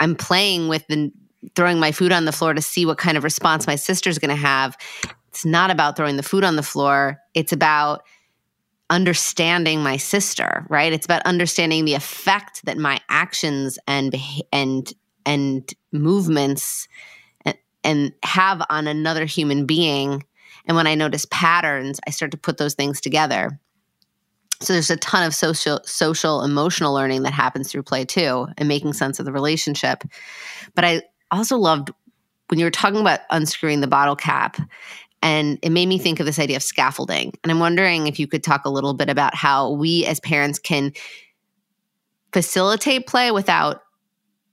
I'm 0.00 0.16
playing 0.16 0.68
with 0.68 0.86
the 0.88 1.12
throwing 1.54 1.78
my 1.78 1.92
food 1.92 2.12
on 2.12 2.24
the 2.24 2.32
floor 2.32 2.52
to 2.54 2.62
see 2.62 2.84
what 2.84 2.98
kind 2.98 3.16
of 3.16 3.24
response 3.24 3.66
my 3.66 3.76
sister's 3.76 4.18
going 4.18 4.30
to 4.30 4.34
have. 4.36 4.76
It's 5.28 5.44
not 5.44 5.70
about 5.70 5.96
throwing 5.96 6.16
the 6.16 6.22
food 6.22 6.44
on 6.44 6.56
the 6.56 6.62
floor. 6.62 7.20
It's 7.34 7.52
about 7.52 8.02
understanding 8.90 9.82
my 9.82 9.96
sister, 9.96 10.66
right? 10.68 10.92
It's 10.92 11.06
about 11.06 11.22
understanding 11.22 11.84
the 11.84 11.94
effect 11.94 12.64
that 12.64 12.76
my 12.76 13.00
actions 13.08 13.78
and 13.86 14.14
and 14.52 14.92
and 15.24 15.72
movements 15.92 16.88
and, 17.44 17.56
and 17.84 18.12
have 18.24 18.62
on 18.68 18.88
another 18.88 19.24
human 19.24 19.66
being. 19.66 20.24
And 20.66 20.76
when 20.76 20.86
I 20.86 20.94
notice 20.94 21.26
patterns, 21.30 22.00
I 22.06 22.10
start 22.10 22.32
to 22.32 22.36
put 22.36 22.58
those 22.58 22.74
things 22.74 23.00
together. 23.00 23.60
So 24.60 24.74
there's 24.74 24.90
a 24.90 24.96
ton 24.96 25.26
of 25.26 25.34
social 25.34 25.80
social 25.84 26.42
emotional 26.42 26.92
learning 26.92 27.22
that 27.22 27.32
happens 27.32 27.70
through 27.70 27.84
play 27.84 28.04
too 28.04 28.46
and 28.58 28.68
making 28.68 28.92
sense 28.92 29.18
of 29.18 29.24
the 29.24 29.32
relationship. 29.32 30.04
But 30.74 30.84
I 30.84 31.02
also 31.30 31.56
loved 31.56 31.90
when 32.48 32.58
you 32.58 32.66
were 32.66 32.70
talking 32.70 33.00
about 33.00 33.20
unscrewing 33.30 33.80
the 33.80 33.86
bottle 33.86 34.16
cap 34.16 34.58
and 35.22 35.58
it 35.62 35.70
made 35.70 35.86
me 35.86 35.98
think 35.98 36.20
of 36.20 36.26
this 36.26 36.38
idea 36.38 36.56
of 36.56 36.62
scaffolding. 36.62 37.32
And 37.42 37.50
I'm 37.50 37.60
wondering 37.60 38.06
if 38.06 38.18
you 38.18 38.26
could 38.26 38.42
talk 38.42 38.64
a 38.64 38.70
little 38.70 38.94
bit 38.94 39.08
about 39.08 39.34
how 39.34 39.70
we 39.70 40.04
as 40.06 40.20
parents 40.20 40.58
can 40.58 40.92
facilitate 42.32 43.06
play 43.06 43.30
without 43.30 43.82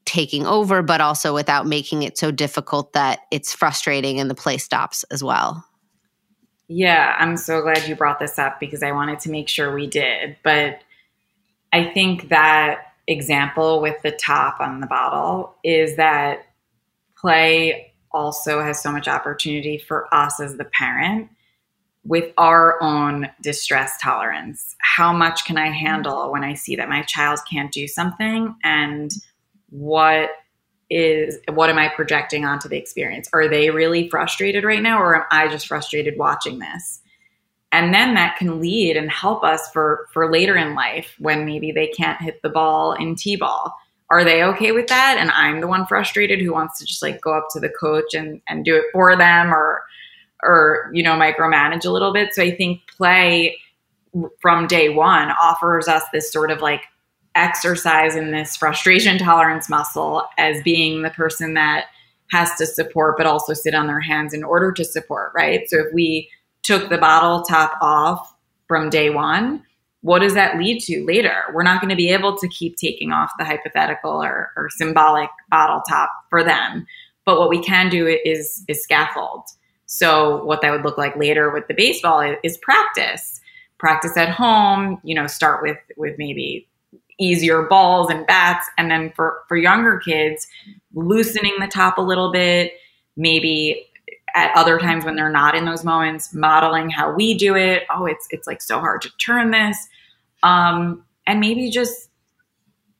taking 0.05 0.45
over, 0.45 0.81
but 0.81 1.01
also 1.01 1.33
without 1.33 1.67
making 1.67 2.03
it 2.03 2.17
so 2.17 2.31
difficult 2.31 2.93
that 2.93 3.19
it's 3.31 3.53
frustrating 3.53 4.19
and 4.19 4.29
the 4.29 4.35
play 4.35 4.57
stops 4.57 5.03
as 5.11 5.23
well. 5.23 5.66
Yeah, 6.67 7.15
I'm 7.17 7.37
so 7.37 7.61
glad 7.61 7.87
you 7.87 7.95
brought 7.95 8.19
this 8.19 8.37
up 8.37 8.59
because 8.59 8.83
I 8.83 8.91
wanted 8.91 9.19
to 9.21 9.31
make 9.31 9.47
sure 9.47 9.73
we 9.73 9.87
did. 9.87 10.37
But 10.43 10.81
I 11.71 11.85
think 11.85 12.29
that 12.29 12.93
example 13.07 13.81
with 13.81 14.01
the 14.01 14.11
top 14.11 14.59
on 14.59 14.81
the 14.81 14.87
bottle 14.87 15.55
is 15.63 15.95
that 15.95 16.45
play 17.17 17.93
also 18.11 18.61
has 18.61 18.81
so 18.81 18.91
much 18.91 19.07
opportunity 19.07 19.77
for 19.77 20.13
us 20.13 20.39
as 20.39 20.57
the 20.57 20.65
parent 20.65 21.29
with 22.03 22.33
our 22.37 22.81
own 22.81 23.29
distress 23.41 23.97
tolerance. 24.01 24.75
How 24.79 25.13
much 25.13 25.45
can 25.45 25.57
I 25.57 25.67
handle 25.67 26.31
when 26.31 26.43
I 26.43 26.53
see 26.53 26.75
that 26.75 26.89
my 26.89 27.01
child 27.03 27.39
can't 27.49 27.71
do 27.71 27.87
something? 27.87 28.55
And 28.63 29.11
what 29.69 30.31
is 30.89 31.37
what 31.53 31.69
am 31.69 31.77
I 31.77 31.89
projecting 31.89 32.45
onto 32.45 32.69
the 32.69 32.77
experience? 32.77 33.29
Are 33.33 33.47
they 33.47 33.69
really 33.69 34.09
frustrated 34.09 34.63
right 34.63 34.81
now, 34.81 35.01
or 35.01 35.15
am 35.15 35.25
I 35.31 35.47
just 35.47 35.67
frustrated 35.67 36.17
watching 36.17 36.59
this? 36.59 37.01
And 37.71 37.93
then 37.93 38.13
that 38.13 38.37
can 38.37 38.61
lead 38.61 38.95
and 38.95 39.11
help 39.11 39.43
us 39.43 39.69
for 39.71 40.07
for 40.13 40.31
later 40.31 40.55
in 40.55 40.75
life 40.75 41.15
when 41.19 41.45
maybe 41.45 41.71
they 41.71 41.87
can't 41.87 42.21
hit 42.21 42.41
the 42.41 42.49
ball 42.49 42.93
in 42.93 43.15
t-ball. 43.15 43.73
Are 44.09 44.23
they 44.23 44.41
okay 44.43 44.71
with 44.71 44.87
that? 44.87 45.17
And 45.19 45.31
I'm 45.31 45.59
the 45.59 45.67
one 45.67 45.85
frustrated 45.85 46.39
who 46.39 46.53
wants 46.53 46.79
to 46.79 46.85
just 46.85 47.01
like 47.01 47.19
go 47.19 47.37
up 47.37 47.47
to 47.51 47.59
the 47.59 47.69
coach 47.69 48.13
and 48.13 48.41
and 48.47 48.63
do 48.63 48.75
it 48.75 48.85
for 48.93 49.17
them, 49.17 49.53
or 49.53 49.83
or 50.43 50.89
you 50.93 51.03
know 51.03 51.13
micromanage 51.13 51.85
a 51.85 51.91
little 51.91 52.13
bit. 52.13 52.33
So 52.33 52.41
I 52.41 52.55
think 52.55 52.81
play 52.95 53.57
from 54.39 54.67
day 54.67 54.89
one 54.89 55.31
offers 55.31 55.87
us 55.87 56.03
this 56.13 56.31
sort 56.31 56.51
of 56.51 56.61
like 56.61 56.83
exercise 57.37 58.15
in 58.15 58.31
this 58.31 58.55
frustration 58.55 59.17
tolerance 59.17 59.69
muscle 59.69 60.23
as 60.37 60.61
being 60.63 61.01
the 61.01 61.09
person 61.11 61.53
that 61.53 61.85
has 62.31 62.53
to 62.55 62.65
support 62.65 63.15
but 63.17 63.25
also 63.25 63.53
sit 63.53 63.73
on 63.73 63.87
their 63.87 64.01
hands 64.01 64.33
in 64.33 64.43
order 64.43 64.71
to 64.71 64.83
support, 64.83 65.31
right? 65.35 65.69
So 65.69 65.77
if 65.79 65.93
we 65.93 66.29
took 66.63 66.89
the 66.89 66.97
bottle 66.97 67.43
top 67.43 67.77
off 67.81 68.35
from 68.67 68.89
day 68.89 69.09
one, 69.09 69.63
what 70.01 70.19
does 70.19 70.33
that 70.35 70.57
lead 70.57 70.81
to 70.81 71.05
later? 71.05 71.43
We're 71.53 71.63
not 71.63 71.81
going 71.81 71.89
to 71.89 71.95
be 71.95 72.09
able 72.09 72.37
to 72.37 72.47
keep 72.49 72.75
taking 72.77 73.11
off 73.11 73.31
the 73.37 73.45
hypothetical 73.45 74.23
or, 74.23 74.51
or 74.55 74.69
symbolic 74.71 75.29
bottle 75.49 75.81
top 75.87 76.09
for 76.29 76.43
them. 76.43 76.85
But 77.25 77.39
what 77.39 77.49
we 77.49 77.61
can 77.61 77.89
do 77.89 78.07
is 78.07 78.63
is 78.67 78.81
scaffold. 78.83 79.43
So 79.85 80.43
what 80.45 80.61
that 80.61 80.71
would 80.71 80.83
look 80.83 80.97
like 80.97 81.15
later 81.15 81.49
with 81.51 81.67
the 81.67 81.73
baseball 81.73 82.21
is, 82.21 82.37
is 82.43 82.57
practice. 82.57 83.41
Practice 83.79 84.17
at 84.17 84.29
home, 84.29 84.99
you 85.03 85.15
know, 85.15 85.27
start 85.27 85.61
with 85.61 85.77
with 85.97 86.15
maybe 86.17 86.67
easier 87.19 87.63
balls 87.63 88.09
and 88.09 88.25
bats. 88.27 88.69
And 88.77 88.91
then 88.91 89.11
for, 89.15 89.43
for 89.47 89.57
younger 89.57 89.99
kids, 89.99 90.47
loosening 90.93 91.53
the 91.59 91.67
top 91.67 91.97
a 91.97 92.01
little 92.01 92.31
bit, 92.31 92.73
maybe 93.15 93.87
at 94.35 94.55
other 94.55 94.77
times 94.77 95.03
when 95.03 95.15
they're 95.15 95.31
not 95.31 95.55
in 95.55 95.65
those 95.65 95.83
moments, 95.83 96.33
modeling 96.33 96.89
how 96.89 97.11
we 97.11 97.33
do 97.33 97.55
it. 97.55 97.83
Oh, 97.89 98.05
it's 98.05 98.27
it's 98.29 98.45
like 98.45 98.61
so 98.61 98.79
hard 98.79 99.01
to 99.01 99.09
turn 99.17 99.51
this. 99.51 99.77
Um, 100.43 101.03
and 101.25 101.39
maybe 101.39 101.69
just 101.69 102.09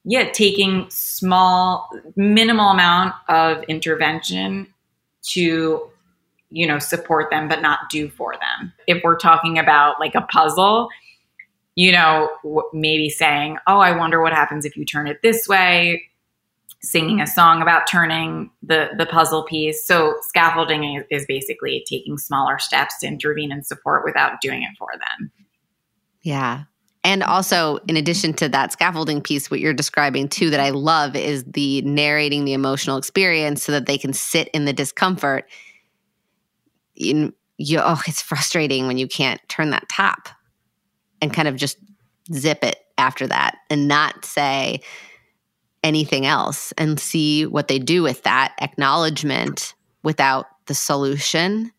yeah, 0.09 0.29
taking 0.31 0.89
small, 0.89 1.89
minimal 2.15 2.69
amount 2.69 3.13
of 3.27 3.61
intervention 3.63 4.73
to 5.23 5.89
you 6.49 6.65
know 6.65 6.79
support 6.79 7.29
them 7.29 7.49
but 7.49 7.61
not 7.61 7.79
do 7.89 8.09
for 8.09 8.33
them 8.33 8.71
if 8.87 9.03
we're 9.03 9.17
talking 9.17 9.59
about 9.59 9.99
like 9.99 10.15
a 10.15 10.21
puzzle 10.21 10.87
you 11.77 11.91
know 11.91 12.29
maybe 12.73 13.09
saying 13.09 13.57
oh 13.67 13.79
i 13.79 13.95
wonder 13.95 14.21
what 14.21 14.33
happens 14.33 14.65
if 14.65 14.75
you 14.75 14.83
turn 14.83 15.07
it 15.07 15.21
this 15.21 15.47
way 15.47 16.03
singing 16.81 17.19
a 17.21 17.27
song 17.27 17.61
about 17.61 17.87
turning 17.87 18.49
the 18.61 18.89
the 18.97 19.05
puzzle 19.05 19.43
piece. 19.43 19.85
So 19.85 20.15
scaffolding 20.21 21.03
is, 21.09 21.25
basically 21.27 21.83
taking 21.87 22.17
smaller 22.17 22.59
steps 22.59 22.99
to 22.99 23.07
intervene 23.07 23.51
and 23.51 23.65
support 23.65 24.03
without 24.05 24.39
doing 24.41 24.63
it 24.63 24.69
for 24.77 24.89
them. 24.93 25.31
Yeah. 26.21 26.63
And 27.03 27.23
also, 27.23 27.77
in 27.87 27.95
addition 27.95 28.33
to 28.33 28.49
that 28.49 28.71
scaffolding 28.71 29.21
piece, 29.21 29.49
what 29.49 29.59
you're 29.59 29.73
describing 29.73 30.27
too, 30.27 30.49
that 30.49 30.59
I 30.59 30.71
love 30.71 31.15
is 31.15 31.43
the 31.45 31.81
narrating 31.83 32.43
the 32.43 32.53
emotional 32.53 32.97
experience 32.97 33.63
so 33.63 33.71
that 33.71 33.85
they 33.85 33.97
can 33.97 34.13
sit 34.13 34.49
in 34.49 34.65
the 34.65 34.73
discomfort. 34.73 35.49
In 36.95 37.33
you, 37.57 37.79
oh, 37.81 38.01
it's 38.07 38.21
frustrating 38.21 38.87
when 38.87 38.97
you 38.97 39.07
can't 39.07 39.41
turn 39.47 39.69
that 39.71 39.87
top 39.89 40.29
and 41.21 41.33
kind 41.33 41.47
of 41.47 41.55
just 41.55 41.77
zip 42.33 42.63
it 42.63 42.77
after 42.97 43.27
that 43.27 43.57
and 43.69 43.87
not 43.87 44.25
say 44.25 44.81
anything 45.83 46.25
else 46.25 46.73
and 46.77 46.99
see 46.99 47.45
what 47.45 47.67
they 47.67 47.79
do 47.79 48.03
with 48.03 48.23
that 48.23 48.53
acknowledgement 48.61 49.73
without 50.03 50.47
the 50.65 50.73
solution. 50.73 51.71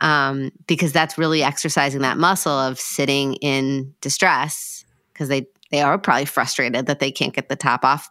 Um, 0.00 0.52
because 0.66 0.92
that's 0.92 1.18
really 1.18 1.42
exercising 1.42 2.02
that 2.02 2.18
muscle 2.18 2.52
of 2.52 2.78
sitting 2.78 3.34
in 3.34 3.94
distress 4.00 4.84
because 5.12 5.28
they 5.28 5.46
they 5.70 5.82
are 5.82 5.98
probably 5.98 6.24
frustrated 6.24 6.86
that 6.86 7.00
they 7.00 7.10
can't 7.10 7.34
get 7.34 7.48
the 7.48 7.56
top 7.56 7.84
off. 7.84 8.08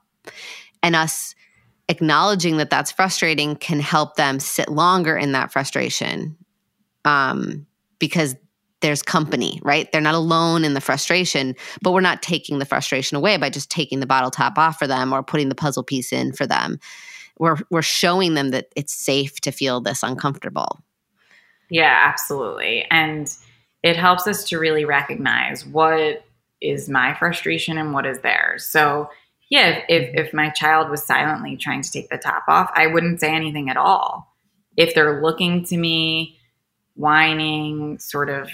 And 0.83 0.95
us 0.95 1.33
acknowledging 1.89 2.57
that 2.57 2.69
that's 2.69 2.91
frustrating 2.91 3.55
can 3.55 3.79
help 3.79 4.15
them 4.15 4.39
sit 4.39 4.69
longer 4.69 5.17
in 5.17 5.31
that 5.31 5.51
frustration 5.51 6.35
um, 7.05 7.65
because 7.99 8.35
there's 8.81 9.01
company 9.01 9.59
right 9.63 9.91
they're 9.91 10.01
not 10.01 10.13
alone 10.13 10.63
in 10.63 10.73
the 10.73 10.81
frustration 10.81 11.55
but 11.81 11.91
we're 11.91 12.01
not 12.01 12.21
taking 12.21 12.59
the 12.59 12.65
frustration 12.65 13.17
away 13.17 13.37
by 13.37 13.49
just 13.49 13.69
taking 13.71 13.99
the 13.99 14.05
bottle 14.05 14.31
top 14.31 14.57
off 14.57 14.77
for 14.77 14.87
them 14.87 15.13
or 15.13 15.23
putting 15.23 15.49
the 15.49 15.55
puzzle 15.55 15.83
piece 15.83 16.13
in 16.13 16.31
for 16.31 16.45
them 16.45 16.79
we're 17.39 17.57
we're 17.69 17.81
showing 17.81 18.33
them 18.33 18.49
that 18.49 18.67
it's 18.75 18.93
safe 18.93 19.39
to 19.41 19.51
feel 19.51 19.81
this 19.81 20.03
uncomfortable 20.03 20.79
yeah, 21.69 22.03
absolutely. 22.03 22.85
And 22.89 23.33
it 23.83 23.95
helps 23.95 24.27
us 24.27 24.43
to 24.49 24.59
really 24.59 24.85
recognize 24.85 25.65
what 25.65 26.23
is 26.61 26.89
my 26.89 27.13
frustration 27.13 27.77
and 27.77 27.93
what 27.93 28.05
is 28.05 28.19
theirs. 28.19 28.65
So, 28.65 29.09
yeah, 29.49 29.81
if, 29.87 30.09
if 30.13 30.27
mm-hmm. 30.27 30.37
my 30.37 30.49
child 30.49 30.89
was 30.89 31.03
silently 31.03 31.57
trying 31.57 31.81
to 31.81 31.91
take 31.91 32.09
the 32.09 32.17
top 32.17 32.43
off, 32.47 32.71
I 32.73 32.87
wouldn't 32.87 33.19
say 33.19 33.33
anything 33.33 33.69
at 33.69 33.77
all. 33.77 34.35
If 34.75 34.93
they're 34.93 35.21
looking 35.21 35.65
to 35.65 35.77
me, 35.77 36.37
whining, 36.95 37.99
sort 37.99 38.29
of, 38.29 38.49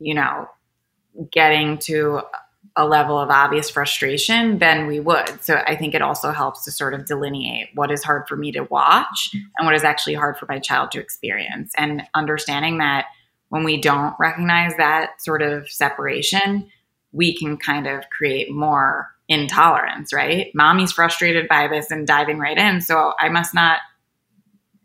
you 0.00 0.14
know, 0.14 0.48
getting 1.30 1.78
to 1.78 2.22
a 2.76 2.86
level 2.86 3.18
of 3.18 3.30
obvious 3.30 3.68
frustration, 3.68 4.58
then 4.58 4.86
we 4.86 5.00
would. 5.00 5.42
So 5.42 5.62
I 5.66 5.76
think 5.76 5.94
it 5.94 6.02
also 6.02 6.30
helps 6.30 6.64
to 6.64 6.70
sort 6.70 6.94
of 6.94 7.04
delineate 7.04 7.68
what 7.74 7.90
is 7.90 8.02
hard 8.02 8.26
for 8.28 8.36
me 8.36 8.52
to 8.52 8.64
watch 8.64 9.30
and 9.58 9.66
what 9.66 9.74
is 9.74 9.84
actually 9.84 10.14
hard 10.14 10.38
for 10.38 10.46
my 10.48 10.58
child 10.58 10.90
to 10.92 11.00
experience. 11.00 11.72
And 11.76 12.02
understanding 12.14 12.78
that 12.78 13.06
when 13.48 13.64
we 13.64 13.80
don't 13.80 14.14
recognize 14.18 14.72
that 14.76 15.20
sort 15.20 15.42
of 15.42 15.68
separation, 15.68 16.68
we 17.12 17.36
can 17.36 17.56
kind 17.56 17.86
of 17.86 18.08
create 18.10 18.50
more 18.52 19.08
intolerance, 19.28 20.12
right? 20.12 20.50
Mommy's 20.54 20.92
frustrated 20.92 21.48
by 21.48 21.66
this 21.68 21.90
and 21.90 22.06
diving 22.06 22.38
right 22.38 22.58
in. 22.58 22.80
So 22.80 23.14
I 23.18 23.28
must 23.28 23.52
not, 23.52 23.80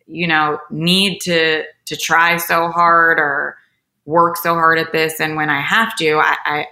you 0.07 0.27
know, 0.27 0.59
need 0.69 1.19
to 1.21 1.63
to 1.85 1.95
try 1.95 2.37
so 2.37 2.69
hard 2.69 3.19
or 3.19 3.57
work 4.05 4.37
so 4.37 4.53
hard 4.53 4.77
at 4.77 4.91
this. 4.91 5.19
And 5.19 5.35
when 5.35 5.49
I 5.49 5.61
have 5.61 5.95
to, 5.97 6.17
I, 6.17 6.37
I 6.45 6.67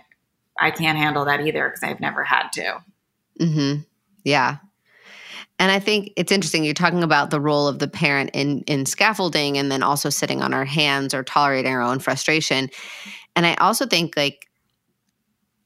I 0.60 0.72
can't 0.72 0.98
handle 0.98 1.26
that 1.26 1.42
either 1.46 1.68
because 1.68 1.84
I've 1.84 2.00
never 2.00 2.24
had 2.24 2.50
to. 2.54 2.84
Mm-hmm. 3.40 3.82
Yeah. 4.24 4.58
And 5.60 5.72
I 5.72 5.80
think 5.80 6.14
it's 6.16 6.32
interesting. 6.32 6.64
You're 6.64 6.74
talking 6.74 7.04
about 7.04 7.30
the 7.30 7.40
role 7.40 7.68
of 7.68 7.80
the 7.80 7.88
parent 7.88 8.32
in 8.34 8.62
in 8.62 8.86
scaffolding, 8.86 9.58
and 9.58 9.72
then 9.72 9.84
also 9.84 10.10
sitting 10.10 10.42
on 10.42 10.54
our 10.54 10.66
hands 10.66 11.14
or 11.14 11.24
tolerating 11.24 11.72
our 11.72 11.82
own 11.82 12.00
frustration. 12.00 12.70
And 13.36 13.46
I 13.46 13.56
also 13.56 13.86
think 13.86 14.16
like 14.18 14.48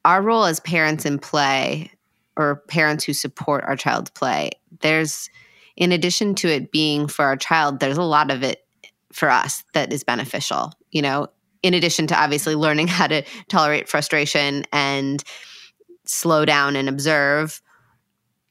our 0.06 0.22
role 0.22 0.46
as 0.46 0.60
parents 0.62 1.06
in 1.06 1.20
play, 1.20 1.92
or 2.38 2.64
parents 2.68 3.04
who 3.04 3.14
support 3.14 3.64
our 3.66 3.76
child's 3.76 4.10
play. 4.12 4.52
There's, 4.82 5.30
in 5.76 5.92
addition 5.92 6.36
to 6.36 6.48
it 6.48 6.72
being 6.72 7.08
for 7.08 7.26
our 7.26 7.36
child, 7.36 7.80
there's 7.80 7.98
a 7.98 8.04
lot 8.04 8.32
of 8.32 8.44
it 8.44 8.66
for 9.12 9.30
us 9.30 9.64
that 9.74 9.92
is 9.92 10.04
beneficial. 10.04 10.72
You 10.92 11.02
know, 11.02 11.28
in 11.68 11.74
addition 11.74 12.08
to 12.08 12.20
obviously 12.20 12.56
learning 12.56 12.88
how 12.98 13.08
to 13.08 13.22
tolerate 13.50 13.90
frustration 13.90 14.64
and 14.72 15.24
slow 16.06 16.46
down 16.46 16.76
and 16.78 16.88
observe 16.88 17.62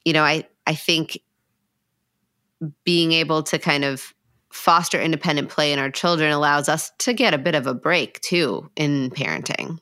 you 0.05 0.13
know 0.13 0.23
i 0.23 0.45
i 0.67 0.75
think 0.75 1.19
being 2.83 3.11
able 3.11 3.43
to 3.43 3.59
kind 3.59 3.83
of 3.83 4.13
foster 4.51 4.99
independent 4.99 5.49
play 5.49 5.73
in 5.73 5.79
our 5.79 5.91
children 5.91 6.31
allows 6.31 6.69
us 6.69 6.91
to 6.99 7.13
get 7.13 7.33
a 7.33 7.37
bit 7.37 7.55
of 7.55 7.67
a 7.67 7.73
break 7.73 8.19
too 8.21 8.69
in 8.75 9.09
parenting. 9.11 9.77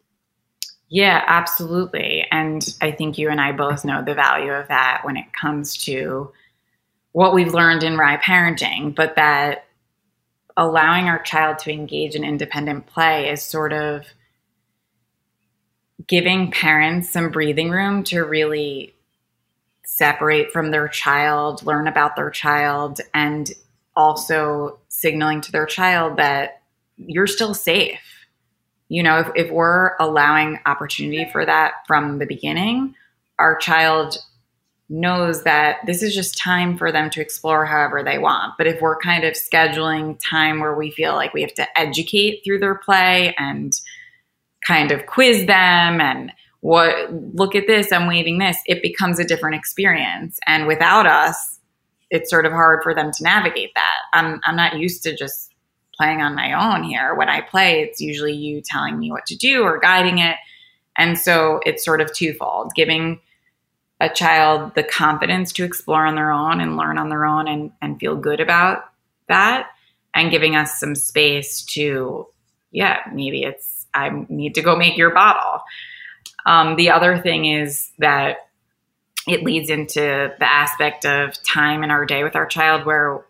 Yeah 0.89 1.23
absolutely. 1.27 2.25
And 2.31 2.67
i 2.81 2.91
think 2.91 3.17
you 3.17 3.29
and 3.29 3.39
i 3.41 3.51
both 3.51 3.85
know 3.85 4.03
the 4.03 4.13
value 4.13 4.51
of 4.51 4.67
that 4.67 5.01
when 5.03 5.17
it 5.17 5.25
comes 5.39 5.77
to 5.85 6.31
what 7.11 7.33
we've 7.33 7.53
learned 7.53 7.83
in 7.83 7.97
RIE 7.97 8.17
parenting 8.17 8.93
but 8.93 9.15
that 9.15 9.65
allowing 10.57 11.05
our 11.07 11.21
child 11.21 11.59
to 11.59 11.71
engage 11.71 12.15
in 12.15 12.23
independent 12.23 12.87
play 12.87 13.29
is 13.29 13.43
sort 13.43 13.73
of 13.73 14.05
giving 16.07 16.51
parents 16.51 17.09
some 17.09 17.29
breathing 17.29 17.69
room 17.69 18.03
to 18.03 18.21
really 18.21 18.93
separate 19.85 20.51
from 20.51 20.71
their 20.71 20.87
child, 20.87 21.65
learn 21.65 21.87
about 21.87 22.15
their 22.15 22.29
child, 22.29 22.99
and 23.13 23.51
also 23.95 24.79
signaling 24.89 25.41
to 25.41 25.51
their 25.51 25.65
child 25.65 26.17
that 26.17 26.61
you're 26.97 27.27
still 27.27 27.53
safe. 27.53 27.99
You 28.87 29.03
know, 29.03 29.19
if, 29.19 29.27
if 29.35 29.51
we're 29.51 29.95
allowing 29.99 30.59
opportunity 30.65 31.29
for 31.31 31.45
that 31.45 31.73
from 31.87 32.19
the 32.19 32.25
beginning, 32.25 32.95
our 33.39 33.55
child 33.55 34.17
knows 34.87 35.43
that 35.43 35.77
this 35.85 36.03
is 36.03 36.13
just 36.13 36.37
time 36.37 36.77
for 36.77 36.91
them 36.91 37.09
to 37.09 37.21
explore 37.21 37.65
however 37.65 38.03
they 38.03 38.19
want. 38.19 38.53
But 38.57 38.67
if 38.67 38.81
we're 38.81 38.99
kind 38.99 39.23
of 39.23 39.33
scheduling 39.33 40.19
time 40.19 40.59
where 40.59 40.75
we 40.75 40.91
feel 40.91 41.13
like 41.13 41.33
we 41.33 41.41
have 41.41 41.53
to 41.55 41.79
educate 41.79 42.41
through 42.43 42.59
their 42.59 42.75
play 42.75 43.33
and 43.37 43.73
kind 44.65 44.91
of 44.91 45.05
quiz 45.07 45.45
them 45.47 46.01
and 46.01 46.31
what 46.61 47.11
look 47.33 47.55
at 47.55 47.67
this, 47.67 47.91
I'm 47.91 48.07
waving 48.07 48.37
this, 48.37 48.57
it 48.65 48.81
becomes 48.81 49.19
a 49.19 49.25
different 49.25 49.55
experience. 49.55 50.39
And 50.47 50.67
without 50.67 51.05
us, 51.05 51.59
it's 52.09 52.29
sort 52.29 52.45
of 52.45 52.51
hard 52.51 52.83
for 52.83 52.93
them 52.93 53.11
to 53.11 53.23
navigate 53.23 53.71
that. 53.75 53.97
I'm 54.13 54.39
I'm 54.45 54.55
not 54.55 54.77
used 54.77 55.03
to 55.03 55.15
just 55.15 55.51
playing 55.95 56.21
on 56.21 56.35
my 56.35 56.53
own 56.53 56.83
here. 56.83 57.15
When 57.15 57.29
I 57.29 57.41
play, 57.41 57.81
it's 57.81 58.01
usually 58.01 58.33
you 58.33 58.61
telling 58.63 58.99
me 58.99 59.11
what 59.11 59.25
to 59.27 59.35
do 59.35 59.63
or 59.63 59.79
guiding 59.79 60.19
it. 60.19 60.35
And 60.97 61.17
so 61.17 61.59
it's 61.65 61.83
sort 61.83 62.01
of 62.01 62.13
twofold, 62.13 62.73
giving 62.75 63.19
a 63.99 64.09
child 64.09 64.75
the 64.75 64.83
confidence 64.83 65.53
to 65.53 65.63
explore 65.63 66.05
on 66.05 66.15
their 66.15 66.31
own 66.31 66.59
and 66.59 66.77
learn 66.77 66.97
on 66.97 67.09
their 67.09 67.25
own 67.25 67.47
and, 67.47 67.71
and 67.81 67.99
feel 67.99 68.15
good 68.15 68.39
about 68.39 68.89
that 69.27 69.69
and 70.13 70.31
giving 70.31 70.55
us 70.55 70.79
some 70.79 70.95
space 70.95 71.63
to 71.63 72.27
yeah 72.71 72.99
maybe 73.13 73.43
it's 73.43 73.85
i 73.93 74.09
need 74.29 74.55
to 74.55 74.61
go 74.61 74.75
make 74.75 74.97
your 74.97 75.13
bottle. 75.13 75.61
Um, 76.45 76.75
the 76.75 76.91
other 76.91 77.17
thing 77.19 77.45
is 77.45 77.91
that 77.97 78.37
it 79.27 79.43
leads 79.43 79.71
into 79.71 80.31
the 80.37 80.47
aspect 80.47 81.05
of 81.05 81.41
time 81.43 81.83
in 81.83 81.89
our 81.89 82.05
day 82.05 82.23
with 82.23 82.35
our 82.35 82.45
child 82.45 82.85
where 82.85 83.25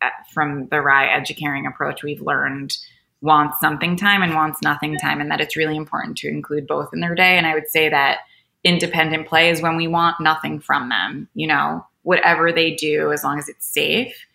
uh, 0.00 0.08
from 0.32 0.68
the 0.68 0.80
RIE 0.80 1.08
educaring 1.08 1.66
approach 1.66 2.02
we've 2.02 2.22
learned 2.22 2.76
wants 3.20 3.60
something 3.60 3.96
time 3.96 4.22
and 4.22 4.34
wants 4.34 4.62
nothing 4.62 4.96
time 4.96 5.20
and 5.20 5.30
that 5.30 5.40
it's 5.40 5.56
really 5.56 5.76
important 5.76 6.16
to 6.18 6.28
include 6.28 6.66
both 6.66 6.90
in 6.92 7.00
their 7.00 7.14
day. 7.14 7.36
And 7.36 7.46
i 7.46 7.54
would 7.54 7.68
say 7.68 7.88
that 7.88 8.20
independent 8.66 9.28
play 9.28 9.50
is 9.50 9.62
when 9.62 9.76
we 9.76 9.86
want 9.86 10.20
nothing 10.20 10.60
from 10.60 10.88
them. 10.88 11.28
You 11.34 11.46
know, 11.46 11.86
whatever 12.02 12.52
they 12.52 12.74
do, 12.74 13.12
as 13.12 13.24
long 13.24 13.38
as 13.38 13.48
it's 13.48 13.66
safe, 13.66 14.26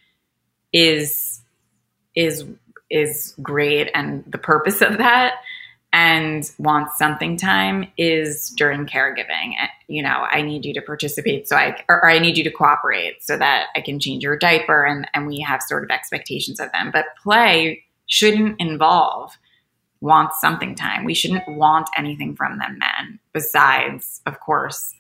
is 0.74 1.42
is 2.16 2.46
is 2.90 3.36
great. 3.42 3.90
And 3.94 4.24
the 4.28 4.38
purpose 4.38 4.82
of 4.82 4.98
that 4.98 5.36
and 5.94 6.50
wants 6.58 6.98
something 6.98 7.36
time 7.36 7.88
is 7.98 8.50
during 8.52 8.86
caregiving. 8.86 9.54
You 9.88 10.04
know, 10.04 10.26
I 10.30 10.42
need 10.42 10.66
you 10.66 10.74
to 10.76 10.82
participate 10.82 11.50
so 11.50 11.56
I, 11.56 11.84
or 11.90 12.10
I 12.10 12.20
need 12.20 12.38
you 12.38 12.44
to 12.46 12.52
cooperate 12.52 13.22
so 13.24 13.38
that 13.38 13.68
I 13.76 13.82
can 13.82 14.00
change 14.00 14.24
your 14.24 14.38
diaper 14.38 14.86
and, 14.86 15.08
and 15.14 15.28
we 15.28 15.42
have 15.42 15.62
sort 15.62 15.84
of 15.84 15.90
expectations 15.90 16.60
of 16.60 16.72
them. 16.72 16.92
But 16.92 17.06
play 17.22 17.84
shouldn't 18.08 18.60
involve 18.60 19.38
want 20.02 20.34
something 20.34 20.76
time. 20.76 21.06
We 21.06 21.14
shouldn't 21.14 21.48
want 21.48 21.90
anything 21.98 22.36
from 22.36 22.58
them 22.58 22.80
then, 22.80 23.20
besides, 23.34 24.22
of 24.26 24.40
course, 24.40 24.94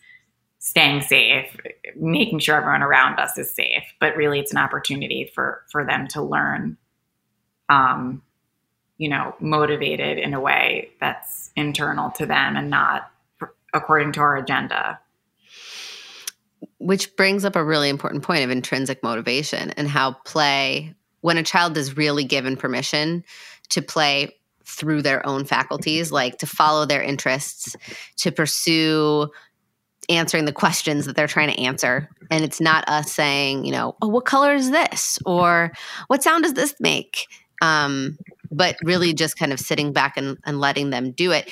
staying 0.59 1.01
safe, 1.01 1.57
making 1.95 2.39
sure 2.39 2.55
everyone 2.55 2.83
around 2.83 3.19
us 3.19 3.37
is 3.37 3.51
safe. 3.51 3.83
But 3.99 4.15
really, 4.15 4.39
it's 4.39 4.51
an 4.51 4.59
opportunity 4.59 5.31
for 5.33 5.63
for 5.71 5.83
them 5.83 6.07
to 6.09 6.21
learn 6.21 6.77
um, 7.69 8.21
you 9.01 9.09
know, 9.09 9.33
motivated 9.39 10.19
in 10.19 10.35
a 10.35 10.39
way 10.39 10.91
that's 10.99 11.49
internal 11.55 12.11
to 12.11 12.25
them 12.27 12.55
and 12.55 12.69
not 12.69 13.09
according 13.73 14.11
to 14.11 14.19
our 14.19 14.37
agenda. 14.37 14.99
Which 16.77 17.15
brings 17.15 17.43
up 17.43 17.55
a 17.55 17.63
really 17.63 17.89
important 17.89 18.21
point 18.21 18.43
of 18.43 18.51
intrinsic 18.51 19.01
motivation 19.01 19.71
and 19.71 19.87
how 19.87 20.13
play, 20.25 20.93
when 21.21 21.37
a 21.37 21.43
child 21.43 21.77
is 21.77 21.97
really 21.97 22.23
given 22.23 22.55
permission 22.55 23.23
to 23.69 23.81
play 23.81 24.35
through 24.71 25.01
their 25.01 25.25
own 25.25 25.45
faculties, 25.45 26.11
like 26.11 26.37
to 26.39 26.47
follow 26.47 26.85
their 26.85 27.01
interests, 27.01 27.75
to 28.17 28.31
pursue 28.31 29.29
answering 30.09 30.45
the 30.45 30.53
questions 30.53 31.05
that 31.05 31.15
they're 31.15 31.27
trying 31.27 31.49
to 31.49 31.61
answer. 31.61 32.09
And 32.29 32.43
it's 32.43 32.59
not 32.59 32.87
us 32.87 33.11
saying, 33.11 33.65
you 33.65 33.71
know, 33.71 33.95
oh, 34.01 34.07
what 34.07 34.25
color 34.25 34.53
is 34.53 34.71
this? 34.71 35.19
Or 35.25 35.71
what 36.07 36.23
sound 36.23 36.43
does 36.43 36.53
this 36.53 36.75
make? 36.79 37.27
Um, 37.61 38.17
but 38.51 38.75
really 38.83 39.13
just 39.13 39.37
kind 39.37 39.53
of 39.53 39.59
sitting 39.59 39.93
back 39.93 40.17
and, 40.17 40.37
and 40.45 40.59
letting 40.59 40.89
them 40.89 41.11
do 41.11 41.31
it. 41.31 41.51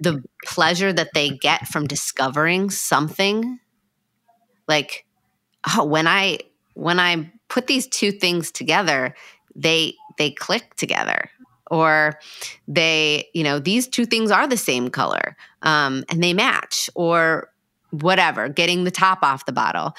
The 0.00 0.22
pleasure 0.44 0.92
that 0.92 1.10
they 1.14 1.30
get 1.30 1.68
from 1.68 1.86
discovering 1.86 2.70
something 2.70 3.58
like 4.68 5.06
oh 5.76 5.84
when 5.84 6.06
I 6.06 6.38
when 6.74 7.00
I 7.00 7.30
put 7.48 7.66
these 7.66 7.86
two 7.86 8.12
things 8.12 8.50
together, 8.50 9.14
they 9.54 9.94
they 10.18 10.30
click 10.30 10.74
together 10.76 11.30
or 11.70 12.18
they 12.68 13.26
you 13.34 13.42
know 13.42 13.58
these 13.58 13.88
two 13.88 14.06
things 14.06 14.30
are 14.30 14.46
the 14.46 14.56
same 14.56 14.88
color 14.88 15.36
um, 15.62 16.04
and 16.08 16.22
they 16.22 16.32
match 16.32 16.88
or 16.94 17.50
whatever 17.90 18.48
getting 18.48 18.84
the 18.84 18.90
top 18.90 19.20
off 19.22 19.46
the 19.46 19.52
bottle 19.52 19.94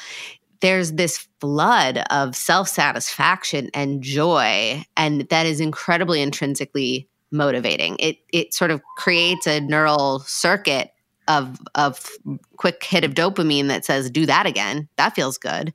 there's 0.62 0.94
this 0.94 1.28
flood 1.40 2.00
of 2.10 2.36
self 2.36 2.68
satisfaction 2.68 3.70
and 3.74 4.02
joy, 4.02 4.84
and 4.96 5.22
that 5.30 5.46
is 5.46 5.60
incredibly 5.60 6.22
intrinsically 6.22 7.08
motivating. 7.32 7.96
It 8.00 8.18
it 8.34 8.54
sort 8.54 8.72
of 8.72 8.82
creates 8.98 9.48
a 9.48 9.60
neural 9.60 10.20
circuit 10.20 10.92
of 11.28 11.60
of 11.76 12.10
quick 12.58 12.84
hit 12.84 13.04
of 13.04 13.14
dopamine 13.14 13.68
that 13.68 13.86
says, 13.86 14.10
"Do 14.10 14.26
that 14.26 14.46
again. 14.46 14.88
That 14.98 15.16
feels 15.16 15.38
good," 15.38 15.74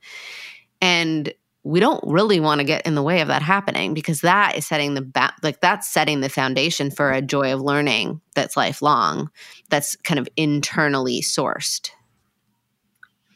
and 0.81 1.33
we 1.63 1.79
don't 1.79 2.03
really 2.05 2.39
want 2.39 2.59
to 2.59 2.65
get 2.65 2.85
in 2.85 2.95
the 2.95 3.03
way 3.03 3.21
of 3.21 3.29
that 3.29 3.41
happening 3.41 3.93
because 3.93 4.21
that 4.21 4.57
is 4.57 4.67
setting 4.67 4.93
the 4.93 5.01
ba- 5.01 5.33
like 5.43 5.61
that's 5.61 5.87
setting 5.87 6.19
the 6.19 6.29
foundation 6.29 6.91
for 6.91 7.11
a 7.11 7.21
joy 7.21 7.53
of 7.53 7.61
learning 7.61 8.19
that's 8.35 8.57
lifelong 8.57 9.29
that's 9.69 9.95
kind 9.97 10.19
of 10.19 10.27
internally 10.35 11.21
sourced 11.21 11.91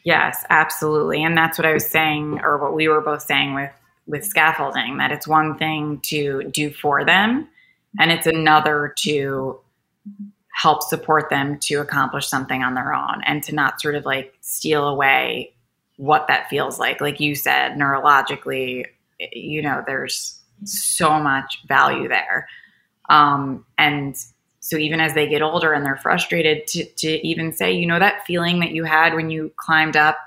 Yes, 0.08 0.42
absolutely. 0.48 1.22
And 1.22 1.36
that's 1.36 1.58
what 1.58 1.66
I 1.66 1.74
was 1.74 1.84
saying, 1.84 2.40
or 2.42 2.56
what 2.56 2.74
we 2.74 2.88
were 2.88 3.02
both 3.02 3.20
saying 3.20 3.52
with 3.52 3.70
with 4.06 4.24
scaffolding, 4.24 4.96
that 4.96 5.12
it's 5.12 5.28
one 5.28 5.58
thing 5.58 6.00
to 6.04 6.44
do 6.44 6.70
for 6.70 7.04
them, 7.04 7.46
and 8.00 8.10
it's 8.10 8.26
another 8.26 8.94
to 9.00 9.60
help 10.54 10.82
support 10.82 11.28
them 11.28 11.58
to 11.58 11.74
accomplish 11.74 12.26
something 12.26 12.62
on 12.62 12.72
their 12.72 12.94
own 12.94 13.22
and 13.26 13.42
to 13.42 13.54
not 13.54 13.82
sort 13.82 13.94
of 13.94 14.06
like 14.06 14.32
steal 14.40 14.88
away 14.88 15.52
what 15.98 16.26
that 16.28 16.48
feels 16.48 16.78
like. 16.78 17.00
Like 17.00 17.20
you 17.20 17.34
said, 17.34 17.72
neurologically, 17.72 18.86
you 19.32 19.60
know, 19.62 19.84
there's 19.86 20.40
so 20.64 21.20
much 21.20 21.60
value 21.68 22.08
there. 22.08 22.48
Um, 23.10 23.64
and 23.76 24.16
so 24.60 24.76
even 24.76 25.00
as 25.00 25.14
they 25.14 25.28
get 25.28 25.42
older 25.42 25.72
and 25.72 25.84
they're 25.84 25.96
frustrated 25.96 26.66
to, 26.68 26.84
to 26.84 27.26
even 27.26 27.52
say 27.52 27.72
you 27.72 27.86
know 27.86 27.98
that 27.98 28.26
feeling 28.26 28.60
that 28.60 28.72
you 28.72 28.84
had 28.84 29.14
when 29.14 29.30
you 29.30 29.52
climbed 29.56 29.96
up 29.96 30.18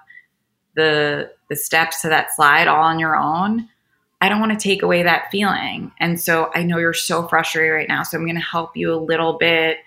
the 0.75 1.31
the 1.49 1.55
steps 1.55 2.01
to 2.01 2.09
that 2.09 2.33
slide 2.33 2.67
all 2.67 2.83
on 2.83 2.97
your 2.97 3.15
own 3.15 3.67
i 4.21 4.29
don't 4.29 4.39
want 4.39 4.51
to 4.51 4.57
take 4.57 4.81
away 4.81 5.03
that 5.03 5.29
feeling 5.31 5.91
and 5.99 6.19
so 6.19 6.49
i 6.55 6.63
know 6.63 6.77
you're 6.77 6.93
so 6.93 7.27
frustrated 7.27 7.73
right 7.73 7.87
now 7.87 8.03
so 8.03 8.17
i'm 8.17 8.25
going 8.25 8.35
to 8.35 8.41
help 8.41 8.75
you 8.75 8.93
a 8.93 8.95
little 8.95 9.37
bit 9.37 9.77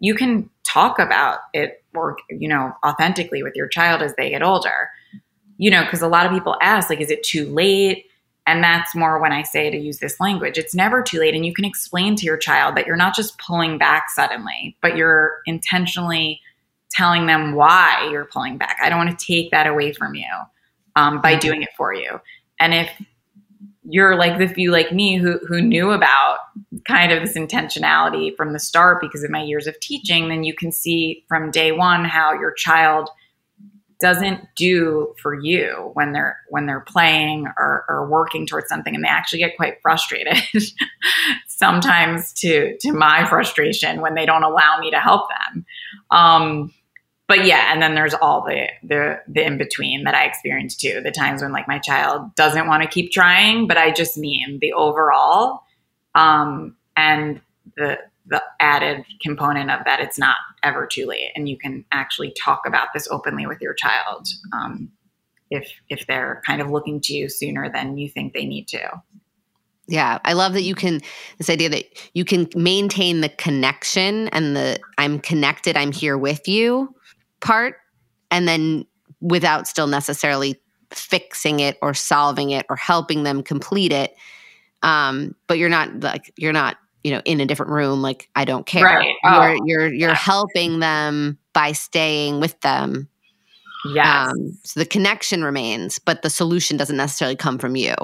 you 0.00 0.14
can 0.14 0.48
talk 0.64 0.98
about 0.98 1.40
it 1.52 1.84
or 1.94 2.16
you 2.30 2.48
know 2.48 2.72
authentically 2.84 3.42
with 3.42 3.54
your 3.54 3.68
child 3.68 4.02
as 4.02 4.14
they 4.16 4.30
get 4.30 4.42
older 4.42 4.88
you 5.60 5.70
know 5.70 5.84
because 5.84 6.02
a 6.02 6.08
lot 6.08 6.26
of 6.26 6.32
people 6.32 6.56
ask 6.62 6.88
like 6.88 7.00
is 7.00 7.10
it 7.10 7.22
too 7.22 7.44
late 7.46 8.06
and 8.46 8.64
that's 8.64 8.96
more 8.96 9.20
when 9.20 9.32
I 9.32 9.42
say 9.42 9.70
to 9.70 9.76
use 9.76 9.98
this 9.98 10.18
language. 10.18 10.58
It's 10.58 10.74
never 10.74 11.02
too 11.02 11.20
late. 11.20 11.34
And 11.34 11.46
you 11.46 11.52
can 11.52 11.64
explain 11.64 12.16
to 12.16 12.24
your 12.24 12.36
child 12.36 12.74
that 12.74 12.86
you're 12.86 12.96
not 12.96 13.14
just 13.14 13.38
pulling 13.38 13.78
back 13.78 14.06
suddenly, 14.10 14.76
but 14.82 14.96
you're 14.96 15.40
intentionally 15.46 16.40
telling 16.90 17.26
them 17.26 17.54
why 17.54 18.08
you're 18.10 18.24
pulling 18.24 18.58
back. 18.58 18.78
I 18.82 18.88
don't 18.88 18.98
want 18.98 19.16
to 19.16 19.24
take 19.24 19.52
that 19.52 19.68
away 19.68 19.92
from 19.92 20.16
you 20.16 20.26
um, 20.96 21.20
by 21.20 21.32
mm-hmm. 21.34 21.40
doing 21.40 21.62
it 21.62 21.68
for 21.76 21.94
you. 21.94 22.20
And 22.58 22.74
if 22.74 22.90
you're 23.84 24.16
like 24.16 24.38
the 24.38 24.48
few 24.48 24.72
like 24.72 24.90
me 24.90 25.16
who, 25.16 25.38
who 25.46 25.60
knew 25.60 25.92
about 25.92 26.38
kind 26.88 27.12
of 27.12 27.22
this 27.22 27.36
intentionality 27.36 28.34
from 28.36 28.52
the 28.52 28.58
start 28.58 29.00
because 29.00 29.22
of 29.22 29.30
my 29.30 29.42
years 29.42 29.68
of 29.68 29.78
teaching, 29.78 30.28
then 30.28 30.42
you 30.42 30.54
can 30.54 30.72
see 30.72 31.24
from 31.28 31.52
day 31.52 31.70
one 31.70 32.04
how 32.04 32.32
your 32.32 32.52
child– 32.52 33.10
doesn't 34.00 34.40
do 34.56 35.14
for 35.20 35.34
you 35.34 35.90
when 35.94 36.12
they're 36.12 36.38
when 36.48 36.66
they're 36.66 36.80
playing 36.80 37.46
or, 37.58 37.84
or 37.88 38.08
working 38.08 38.46
towards 38.46 38.68
something 38.68 38.94
and 38.94 39.04
they 39.04 39.08
actually 39.08 39.38
get 39.38 39.56
quite 39.56 39.80
frustrated 39.82 40.38
sometimes 41.46 42.32
to 42.32 42.76
to 42.78 42.92
my 42.92 43.26
frustration 43.28 44.00
when 44.00 44.14
they 44.14 44.26
don't 44.26 44.44
allow 44.44 44.78
me 44.80 44.90
to 44.90 44.98
help 44.98 45.28
them. 45.28 45.64
Um, 46.10 46.74
but 47.28 47.46
yeah 47.46 47.72
and 47.72 47.80
then 47.80 47.94
there's 47.94 48.14
all 48.14 48.42
the 48.44 48.66
the 48.82 49.20
the 49.28 49.46
in 49.46 49.56
between 49.56 50.02
that 50.02 50.16
i 50.16 50.24
experience 50.24 50.74
too 50.74 51.00
the 51.04 51.12
times 51.12 51.42
when 51.42 51.52
like 51.52 51.68
my 51.68 51.78
child 51.78 52.34
doesn't 52.34 52.66
want 52.66 52.82
to 52.82 52.88
keep 52.88 53.12
trying 53.12 53.68
but 53.68 53.78
i 53.78 53.92
just 53.92 54.18
mean 54.18 54.58
the 54.60 54.72
overall 54.72 55.62
um, 56.16 56.76
and 56.96 57.40
the 57.76 57.98
the 58.30 58.42
added 58.60 59.04
component 59.20 59.70
of 59.70 59.80
that 59.84 60.00
it's 60.00 60.18
not 60.18 60.36
ever 60.62 60.86
too 60.86 61.06
late 61.06 61.30
and 61.34 61.48
you 61.48 61.58
can 61.58 61.84
actually 61.92 62.32
talk 62.32 62.62
about 62.66 62.88
this 62.94 63.08
openly 63.10 63.46
with 63.46 63.60
your 63.60 63.74
child 63.74 64.26
um, 64.52 64.90
if 65.50 65.70
if 65.88 66.06
they're 66.06 66.40
kind 66.46 66.62
of 66.62 66.70
looking 66.70 67.00
to 67.00 67.12
you 67.12 67.28
sooner 67.28 67.70
than 67.70 67.98
you 67.98 68.08
think 68.08 68.32
they 68.32 68.46
need 68.46 68.68
to. 68.68 69.02
Yeah 69.88 70.18
i 70.24 70.32
love 70.32 70.52
that 70.52 70.62
you 70.62 70.76
can 70.76 71.00
this 71.38 71.50
idea 71.50 71.68
that 71.70 71.84
you 72.14 72.24
can 72.24 72.48
maintain 72.54 73.20
the 73.20 73.28
connection 73.28 74.28
and 74.28 74.54
the 74.54 74.78
i'm 74.98 75.18
connected 75.18 75.76
i'm 75.76 75.90
here 75.90 76.16
with 76.16 76.46
you 76.46 76.94
part 77.40 77.76
and 78.30 78.46
then 78.46 78.86
without 79.20 79.66
still 79.66 79.88
necessarily 79.88 80.60
fixing 80.90 81.58
it 81.58 81.76
or 81.82 81.92
solving 81.92 82.50
it 82.50 82.66
or 82.70 82.76
helping 82.76 83.24
them 83.24 83.42
complete 83.42 83.92
it 83.92 84.14
um, 84.82 85.34
but 85.46 85.58
you're 85.58 85.68
not 85.68 86.00
like 86.00 86.32
you're 86.36 86.52
not 86.52 86.76
you 87.04 87.10
know 87.10 87.22
in 87.24 87.40
a 87.40 87.46
different 87.46 87.72
room 87.72 88.02
like 88.02 88.28
i 88.36 88.44
don't 88.44 88.66
care. 88.66 88.84
Right. 88.84 89.14
oh, 89.24 89.42
you're 89.64 89.66
you're 89.66 89.92
you're 89.92 90.14
helping 90.14 90.80
them 90.80 91.38
by 91.52 91.72
staying 91.72 92.40
with 92.40 92.60
them. 92.60 93.08
Yeah. 93.94 94.26
um, 94.28 94.58
so 94.62 94.78
the 94.78 94.84
connection 94.84 95.42
remains 95.42 95.98
but 95.98 96.20
the 96.20 96.28
solution 96.28 96.76
doesn't 96.76 96.98
necessarily 96.98 97.36
come 97.36 97.58
from 97.58 97.76
you. 97.76 97.94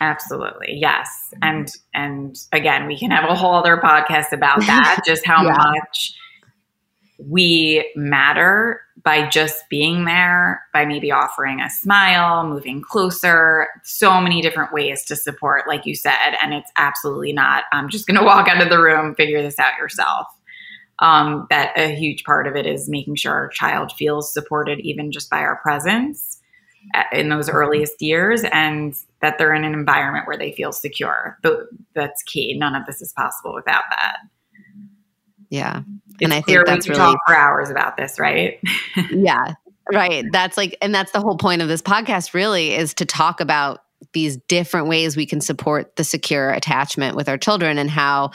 Absolutely. 0.00 0.74
Yes. 0.78 1.08
And 1.42 1.70
and 1.92 2.38
again 2.52 2.86
we 2.86 2.98
can 2.98 3.10
have 3.10 3.28
a 3.28 3.34
whole 3.34 3.54
other 3.54 3.76
podcast 3.76 4.32
about 4.32 4.60
that 4.60 5.02
just 5.06 5.26
how 5.26 5.44
yeah. 5.44 5.56
much 5.56 6.14
we 7.18 7.90
matter 7.96 8.80
by 9.02 9.28
just 9.28 9.64
being 9.70 10.04
there, 10.04 10.62
by 10.72 10.84
maybe 10.84 11.10
offering 11.10 11.60
a 11.60 11.70
smile, 11.70 12.46
moving 12.46 12.82
closer, 12.82 13.68
so 13.84 14.20
many 14.20 14.42
different 14.42 14.72
ways 14.72 15.04
to 15.04 15.16
support, 15.16 15.66
like 15.66 15.86
you 15.86 15.94
said. 15.94 16.36
And 16.42 16.52
it's 16.52 16.70
absolutely 16.76 17.32
not, 17.32 17.64
I'm 17.72 17.88
just 17.88 18.06
going 18.06 18.18
to 18.18 18.24
walk 18.24 18.48
out 18.48 18.62
of 18.62 18.68
the 18.68 18.80
room, 18.80 19.14
figure 19.14 19.42
this 19.42 19.58
out 19.58 19.78
yourself. 19.78 20.26
Um, 20.98 21.46
that 21.50 21.78
a 21.78 21.94
huge 21.94 22.24
part 22.24 22.46
of 22.46 22.56
it 22.56 22.66
is 22.66 22.88
making 22.88 23.16
sure 23.16 23.32
our 23.34 23.48
child 23.48 23.92
feels 23.92 24.32
supported, 24.32 24.80
even 24.80 25.12
just 25.12 25.28
by 25.28 25.40
our 25.40 25.60
presence 25.60 26.40
uh, 26.94 27.02
in 27.12 27.28
those 27.28 27.50
earliest 27.50 28.00
years, 28.00 28.44
and 28.50 28.94
that 29.20 29.36
they're 29.36 29.52
in 29.52 29.64
an 29.64 29.74
environment 29.74 30.26
where 30.26 30.38
they 30.38 30.52
feel 30.52 30.72
secure. 30.72 31.38
That's 31.94 32.22
key. 32.22 32.56
None 32.58 32.74
of 32.74 32.86
this 32.86 33.02
is 33.02 33.12
possible 33.12 33.54
without 33.54 33.84
that. 33.90 34.20
Yeah. 35.50 35.82
It's 36.14 36.22
and 36.22 36.32
I 36.32 36.40
think 36.40 36.66
that's 36.66 36.86
we 36.86 36.92
really 36.92 36.98
talk 36.98 37.18
for 37.26 37.34
hours 37.34 37.70
about 37.70 37.96
this, 37.96 38.18
right? 38.18 38.58
yeah. 39.10 39.54
Right. 39.92 40.24
That's 40.32 40.56
like 40.56 40.76
and 40.82 40.94
that's 40.94 41.12
the 41.12 41.20
whole 41.20 41.36
point 41.36 41.62
of 41.62 41.68
this 41.68 41.82
podcast 41.82 42.34
really 42.34 42.74
is 42.74 42.94
to 42.94 43.04
talk 43.04 43.40
about 43.40 43.82
these 44.12 44.36
different 44.48 44.88
ways 44.88 45.16
we 45.16 45.26
can 45.26 45.40
support 45.40 45.96
the 45.96 46.04
secure 46.04 46.50
attachment 46.50 47.16
with 47.16 47.28
our 47.28 47.38
children 47.38 47.78
and 47.78 47.90
how 47.90 48.30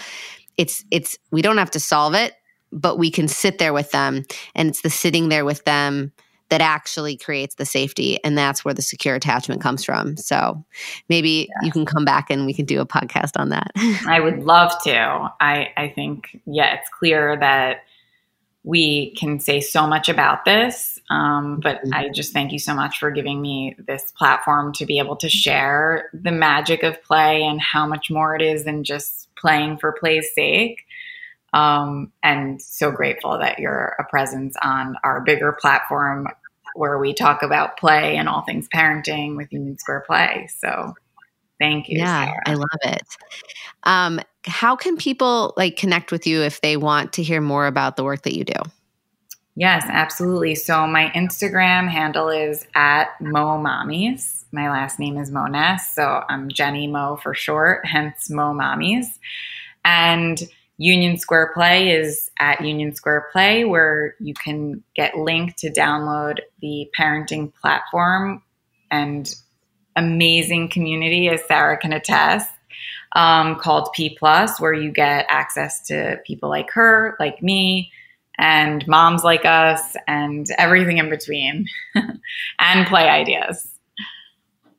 it's 0.58 0.86
it's 0.92 1.18
we 1.32 1.42
don't 1.42 1.58
have 1.58 1.72
to 1.72 1.80
solve 1.80 2.14
it, 2.14 2.34
but 2.72 2.98
we 2.98 3.12
can 3.12 3.28
sit 3.28 3.58
there 3.58 3.74
with 3.74 3.92
them 3.92 4.24
and 4.56 4.70
it's 4.70 4.82
the 4.82 4.90
sitting 4.90 5.30
there 5.30 5.46
with 5.46 5.64
them 5.66 6.12
that 6.52 6.60
actually 6.60 7.16
creates 7.16 7.56
the 7.56 7.66
safety 7.66 8.22
and 8.26 8.38
that's 8.38 8.64
where 8.64 8.74
the 8.74 8.82
secure 8.82 9.16
attachment 9.16 9.62
comes 9.62 9.86
from 9.86 10.18
so 10.18 10.64
maybe 11.08 11.50
yeah. 11.50 11.66
you 11.66 11.72
can 11.72 11.86
come 11.86 12.04
back 12.04 12.30
and 12.30 12.46
we 12.46 12.54
can 12.54 12.66
do 12.66 12.82
a 12.82 12.86
podcast 12.86 13.40
on 13.40 13.50
that 13.50 13.72
i 14.08 14.20
would 14.20 14.44
love 14.44 14.72
to 14.84 14.94
i 15.40 15.70
i 15.78 15.88
think 15.88 16.40
yeah 16.46 16.76
it's 16.76 16.90
clear 16.90 17.38
that 17.40 17.78
we 18.64 19.16
can 19.16 19.40
say 19.40 19.60
so 19.62 19.88
much 19.88 20.10
about 20.10 20.44
this 20.44 21.00
um, 21.10 21.62
but 21.62 21.78
mm-hmm. 21.78 21.94
i 21.94 22.10
just 22.10 22.34
thank 22.34 22.52
you 22.52 22.60
so 22.60 22.76
much 22.76 23.00
for 23.00 23.10
giving 23.12 23.42
me 23.42 23.74
this 23.88 24.12
platform 24.12 24.74
to 24.74 24.86
be 24.86 25.00
able 25.00 25.16
to 25.16 25.30
share 25.30 26.10
the 26.14 26.32
magic 26.32 26.84
of 26.84 27.02
play 27.02 27.44
and 27.44 27.62
how 27.62 27.88
much 27.88 28.12
more 28.12 28.36
it 28.36 28.42
is 28.42 28.66
than 28.66 28.84
just 28.84 29.30
playing 29.36 29.78
for 29.78 29.94
play's 29.94 30.28
sake 30.36 30.82
um, 31.54 32.12
and 32.24 32.62
so 32.62 32.92
grateful 32.92 33.38
that 33.40 33.60
you're 33.60 33.96
a 34.00 34.06
presence 34.06 34.56
on 34.62 34.96
our 35.04 35.22
bigger 35.22 35.52
platform 35.54 36.28
where 36.76 36.98
we 36.98 37.14
talk 37.14 37.44
about 37.44 37.78
play 37.78 38.16
and 38.18 38.28
all 38.30 38.42
things 38.42 38.68
parenting 38.74 39.36
with 39.36 39.52
Union 39.52 39.78
Square 39.78 40.04
Play. 40.08 40.48
So 40.60 40.94
thank 41.60 41.90
you. 41.90 42.00
Yeah, 42.00 42.26
Sarah. 42.26 42.42
I 42.46 42.54
love 42.54 42.80
it. 42.84 43.04
Um, 43.84 44.20
how 44.46 44.76
can 44.76 44.98
people 44.98 45.54
like 45.58 45.76
connect 45.76 46.12
with 46.12 46.26
you 46.26 46.42
if 46.42 46.62
they 46.62 46.78
want 46.78 47.14
to 47.14 47.24
hear 47.24 47.42
more 47.42 47.68
about 47.68 47.96
the 47.96 48.04
work 48.04 48.24
that 48.24 48.36
you 48.36 48.44
do? 48.44 48.60
Yes, 49.56 49.86
absolutely. 49.88 50.56
So 50.56 50.88
my 50.88 51.12
Instagram 51.14 51.90
handle 51.90 52.30
is 52.30 52.66
at 52.74 53.10
Mo 53.20 53.58
Mommies. 53.58 54.46
My 54.54 54.70
last 54.70 54.98
name 54.98 55.18
is 55.18 55.30
Monness, 55.30 55.82
so 55.94 56.24
I'm 56.30 56.50
Jennie 56.50 56.88
Mo 56.88 57.18
for 57.22 57.34
short, 57.34 57.86
hence 57.86 58.30
Mo 58.30 58.54
Mommies. 58.54 59.08
And 59.84 60.42
Union 60.82 61.16
Square 61.16 61.52
Play 61.54 61.92
is 61.92 62.32
at 62.40 62.66
Union 62.66 62.96
Square 62.96 63.28
Play, 63.32 63.66
where 63.66 64.16
you 64.20 64.34
can 64.34 64.84
get 64.96 65.16
linked 65.16 65.60
to 65.60 65.70
download 65.72 66.40
the 66.60 66.90
parenting 66.98 67.54
platform 67.54 68.42
and 68.90 69.32
amazing 69.96 70.70
community, 70.70 71.30
as 71.30 71.46
Sarah 71.46 71.78
can 71.78 71.94
attest, 71.94 72.50
um, 73.12 73.58
called 73.58 73.94
P 73.94 74.18
Plus, 74.18 74.60
where 74.60 74.74
you 74.74 74.92
get 74.92 75.28
access 75.30 75.86
to 75.86 76.20
people 76.26 76.50
like 76.50 76.72
her, 76.72 77.16
like 77.20 77.44
me, 77.44 77.92
and 78.40 78.84
moms 78.88 79.24
like 79.24 79.46
us, 79.46 79.96
and 80.08 80.48
everything 80.58 80.98
in 80.98 81.12
between, 81.12 81.68
and 82.60 82.88
play 82.88 83.08
ideas. 83.08 83.68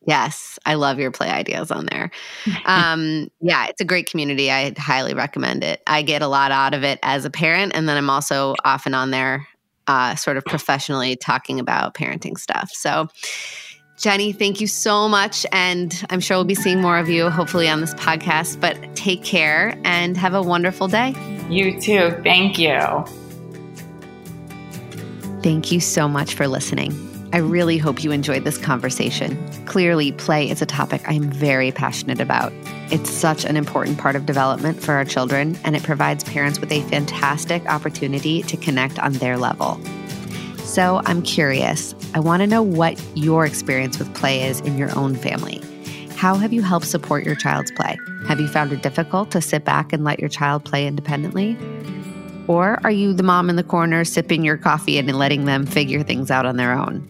Yes, 0.06 0.58
I 0.66 0.74
love 0.74 0.98
your 0.98 1.10
play 1.10 1.30
ideas 1.30 1.70
on 1.70 1.86
there. 1.86 2.10
Um, 2.64 3.28
yeah, 3.40 3.66
it's 3.66 3.80
a 3.80 3.84
great 3.84 4.08
community. 4.08 4.50
I 4.50 4.72
highly 4.78 5.14
recommend 5.14 5.64
it. 5.64 5.82
I 5.86 6.02
get 6.02 6.22
a 6.22 6.28
lot 6.28 6.52
out 6.52 6.74
of 6.74 6.84
it 6.84 6.98
as 7.02 7.24
a 7.24 7.30
parent, 7.30 7.72
and 7.74 7.88
then 7.88 7.96
I'm 7.96 8.08
also 8.08 8.54
often 8.64 8.94
on 8.94 9.10
there, 9.10 9.46
uh, 9.88 10.14
sort 10.14 10.36
of 10.36 10.44
professionally 10.44 11.16
talking 11.16 11.58
about 11.58 11.94
parenting 11.94 12.38
stuff. 12.38 12.70
So, 12.72 13.08
Jennie, 13.98 14.32
thank 14.32 14.60
you 14.60 14.66
so 14.66 15.08
much. 15.08 15.44
And 15.52 16.04
I'm 16.10 16.20
sure 16.20 16.36
we'll 16.36 16.44
be 16.44 16.54
seeing 16.54 16.80
more 16.80 16.98
of 16.98 17.08
you, 17.08 17.30
hopefully, 17.30 17.68
on 17.68 17.80
this 17.80 17.94
podcast. 17.94 18.60
But 18.60 18.76
take 18.96 19.24
care 19.24 19.78
and 19.84 20.16
have 20.16 20.34
a 20.34 20.42
wonderful 20.42 20.88
day. 20.88 21.14
You 21.48 21.80
too. 21.80 22.10
Thank 22.22 22.58
you. 22.58 22.78
Thank 25.42 25.72
you 25.72 25.80
so 25.80 26.08
much 26.08 26.34
for 26.34 26.46
listening. 26.46 27.11
I 27.34 27.38
really 27.38 27.78
hope 27.78 28.04
you 28.04 28.12
enjoyed 28.12 28.44
this 28.44 28.58
conversation. 28.58 29.42
Clearly, 29.64 30.12
play 30.12 30.50
is 30.50 30.60
a 30.60 30.66
topic 30.66 31.08
I 31.08 31.14
am 31.14 31.30
very 31.30 31.72
passionate 31.72 32.20
about. 32.20 32.52
It's 32.90 33.08
such 33.08 33.46
an 33.46 33.56
important 33.56 33.96
part 33.96 34.16
of 34.16 34.26
development 34.26 34.82
for 34.82 34.92
our 34.92 35.06
children, 35.06 35.58
and 35.64 35.74
it 35.74 35.82
provides 35.82 36.24
parents 36.24 36.60
with 36.60 36.70
a 36.70 36.82
fantastic 36.90 37.64
opportunity 37.64 38.42
to 38.42 38.56
connect 38.58 38.98
on 38.98 39.14
their 39.14 39.38
level. 39.38 39.80
So 40.58 41.00
I'm 41.06 41.22
curious. 41.22 41.94
I 42.12 42.20
want 42.20 42.42
to 42.42 42.46
know 42.46 42.62
what 42.62 43.02
your 43.16 43.46
experience 43.46 43.98
with 43.98 44.14
play 44.14 44.42
is 44.46 44.60
in 44.60 44.76
your 44.76 44.94
own 44.94 45.14
family. 45.14 45.62
How 46.16 46.34
have 46.34 46.52
you 46.52 46.60
helped 46.60 46.86
support 46.86 47.24
your 47.24 47.34
child's 47.34 47.70
play? 47.70 47.96
Have 48.28 48.40
you 48.40 48.46
found 48.46 48.74
it 48.74 48.82
difficult 48.82 49.30
to 49.30 49.40
sit 49.40 49.64
back 49.64 49.94
and 49.94 50.04
let 50.04 50.20
your 50.20 50.28
child 50.28 50.66
play 50.66 50.86
independently? 50.86 51.56
Or 52.46 52.78
are 52.84 52.90
you 52.90 53.14
the 53.14 53.22
mom 53.22 53.48
in 53.48 53.56
the 53.56 53.64
corner 53.64 54.04
sipping 54.04 54.44
your 54.44 54.58
coffee 54.58 54.98
and 54.98 55.10
letting 55.16 55.46
them 55.46 55.64
figure 55.64 56.02
things 56.02 56.30
out 56.30 56.44
on 56.44 56.58
their 56.58 56.74
own? 56.74 57.08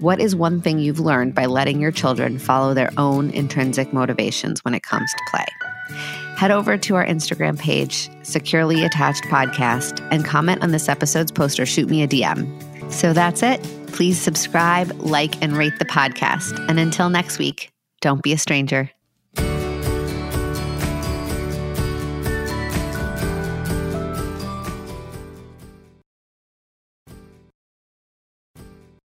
What 0.00 0.18
is 0.18 0.34
one 0.34 0.62
thing 0.62 0.78
you've 0.78 0.98
learned 0.98 1.34
by 1.34 1.44
letting 1.44 1.78
your 1.78 1.90
children 1.90 2.38
follow 2.38 2.72
their 2.72 2.90
own 2.96 3.28
intrinsic 3.32 3.92
motivations 3.92 4.64
when 4.64 4.72
it 4.72 4.82
comes 4.82 5.12
to 5.12 5.24
play? 5.30 5.44
Head 6.38 6.50
over 6.50 6.78
to 6.78 6.94
our 6.94 7.04
Instagram 7.04 7.58
page, 7.58 8.08
Securely 8.22 8.82
Attached 8.82 9.24
Podcast, 9.24 10.00
and 10.10 10.24
comment 10.24 10.62
on 10.62 10.70
this 10.70 10.88
episode's 10.88 11.30
post 11.30 11.60
or 11.60 11.66
shoot 11.66 11.90
me 11.90 12.02
a 12.02 12.08
DM. 12.08 12.90
So 12.90 13.12
that's 13.12 13.42
it. 13.42 13.62
Please 13.88 14.18
subscribe, 14.18 14.90
like, 15.02 15.42
and 15.42 15.54
rate 15.54 15.78
the 15.78 15.84
podcast. 15.84 16.58
And 16.70 16.80
until 16.80 17.10
next 17.10 17.38
week, 17.38 17.70
don't 18.00 18.22
be 18.22 18.32
a 18.32 18.38
stranger. 18.38 18.90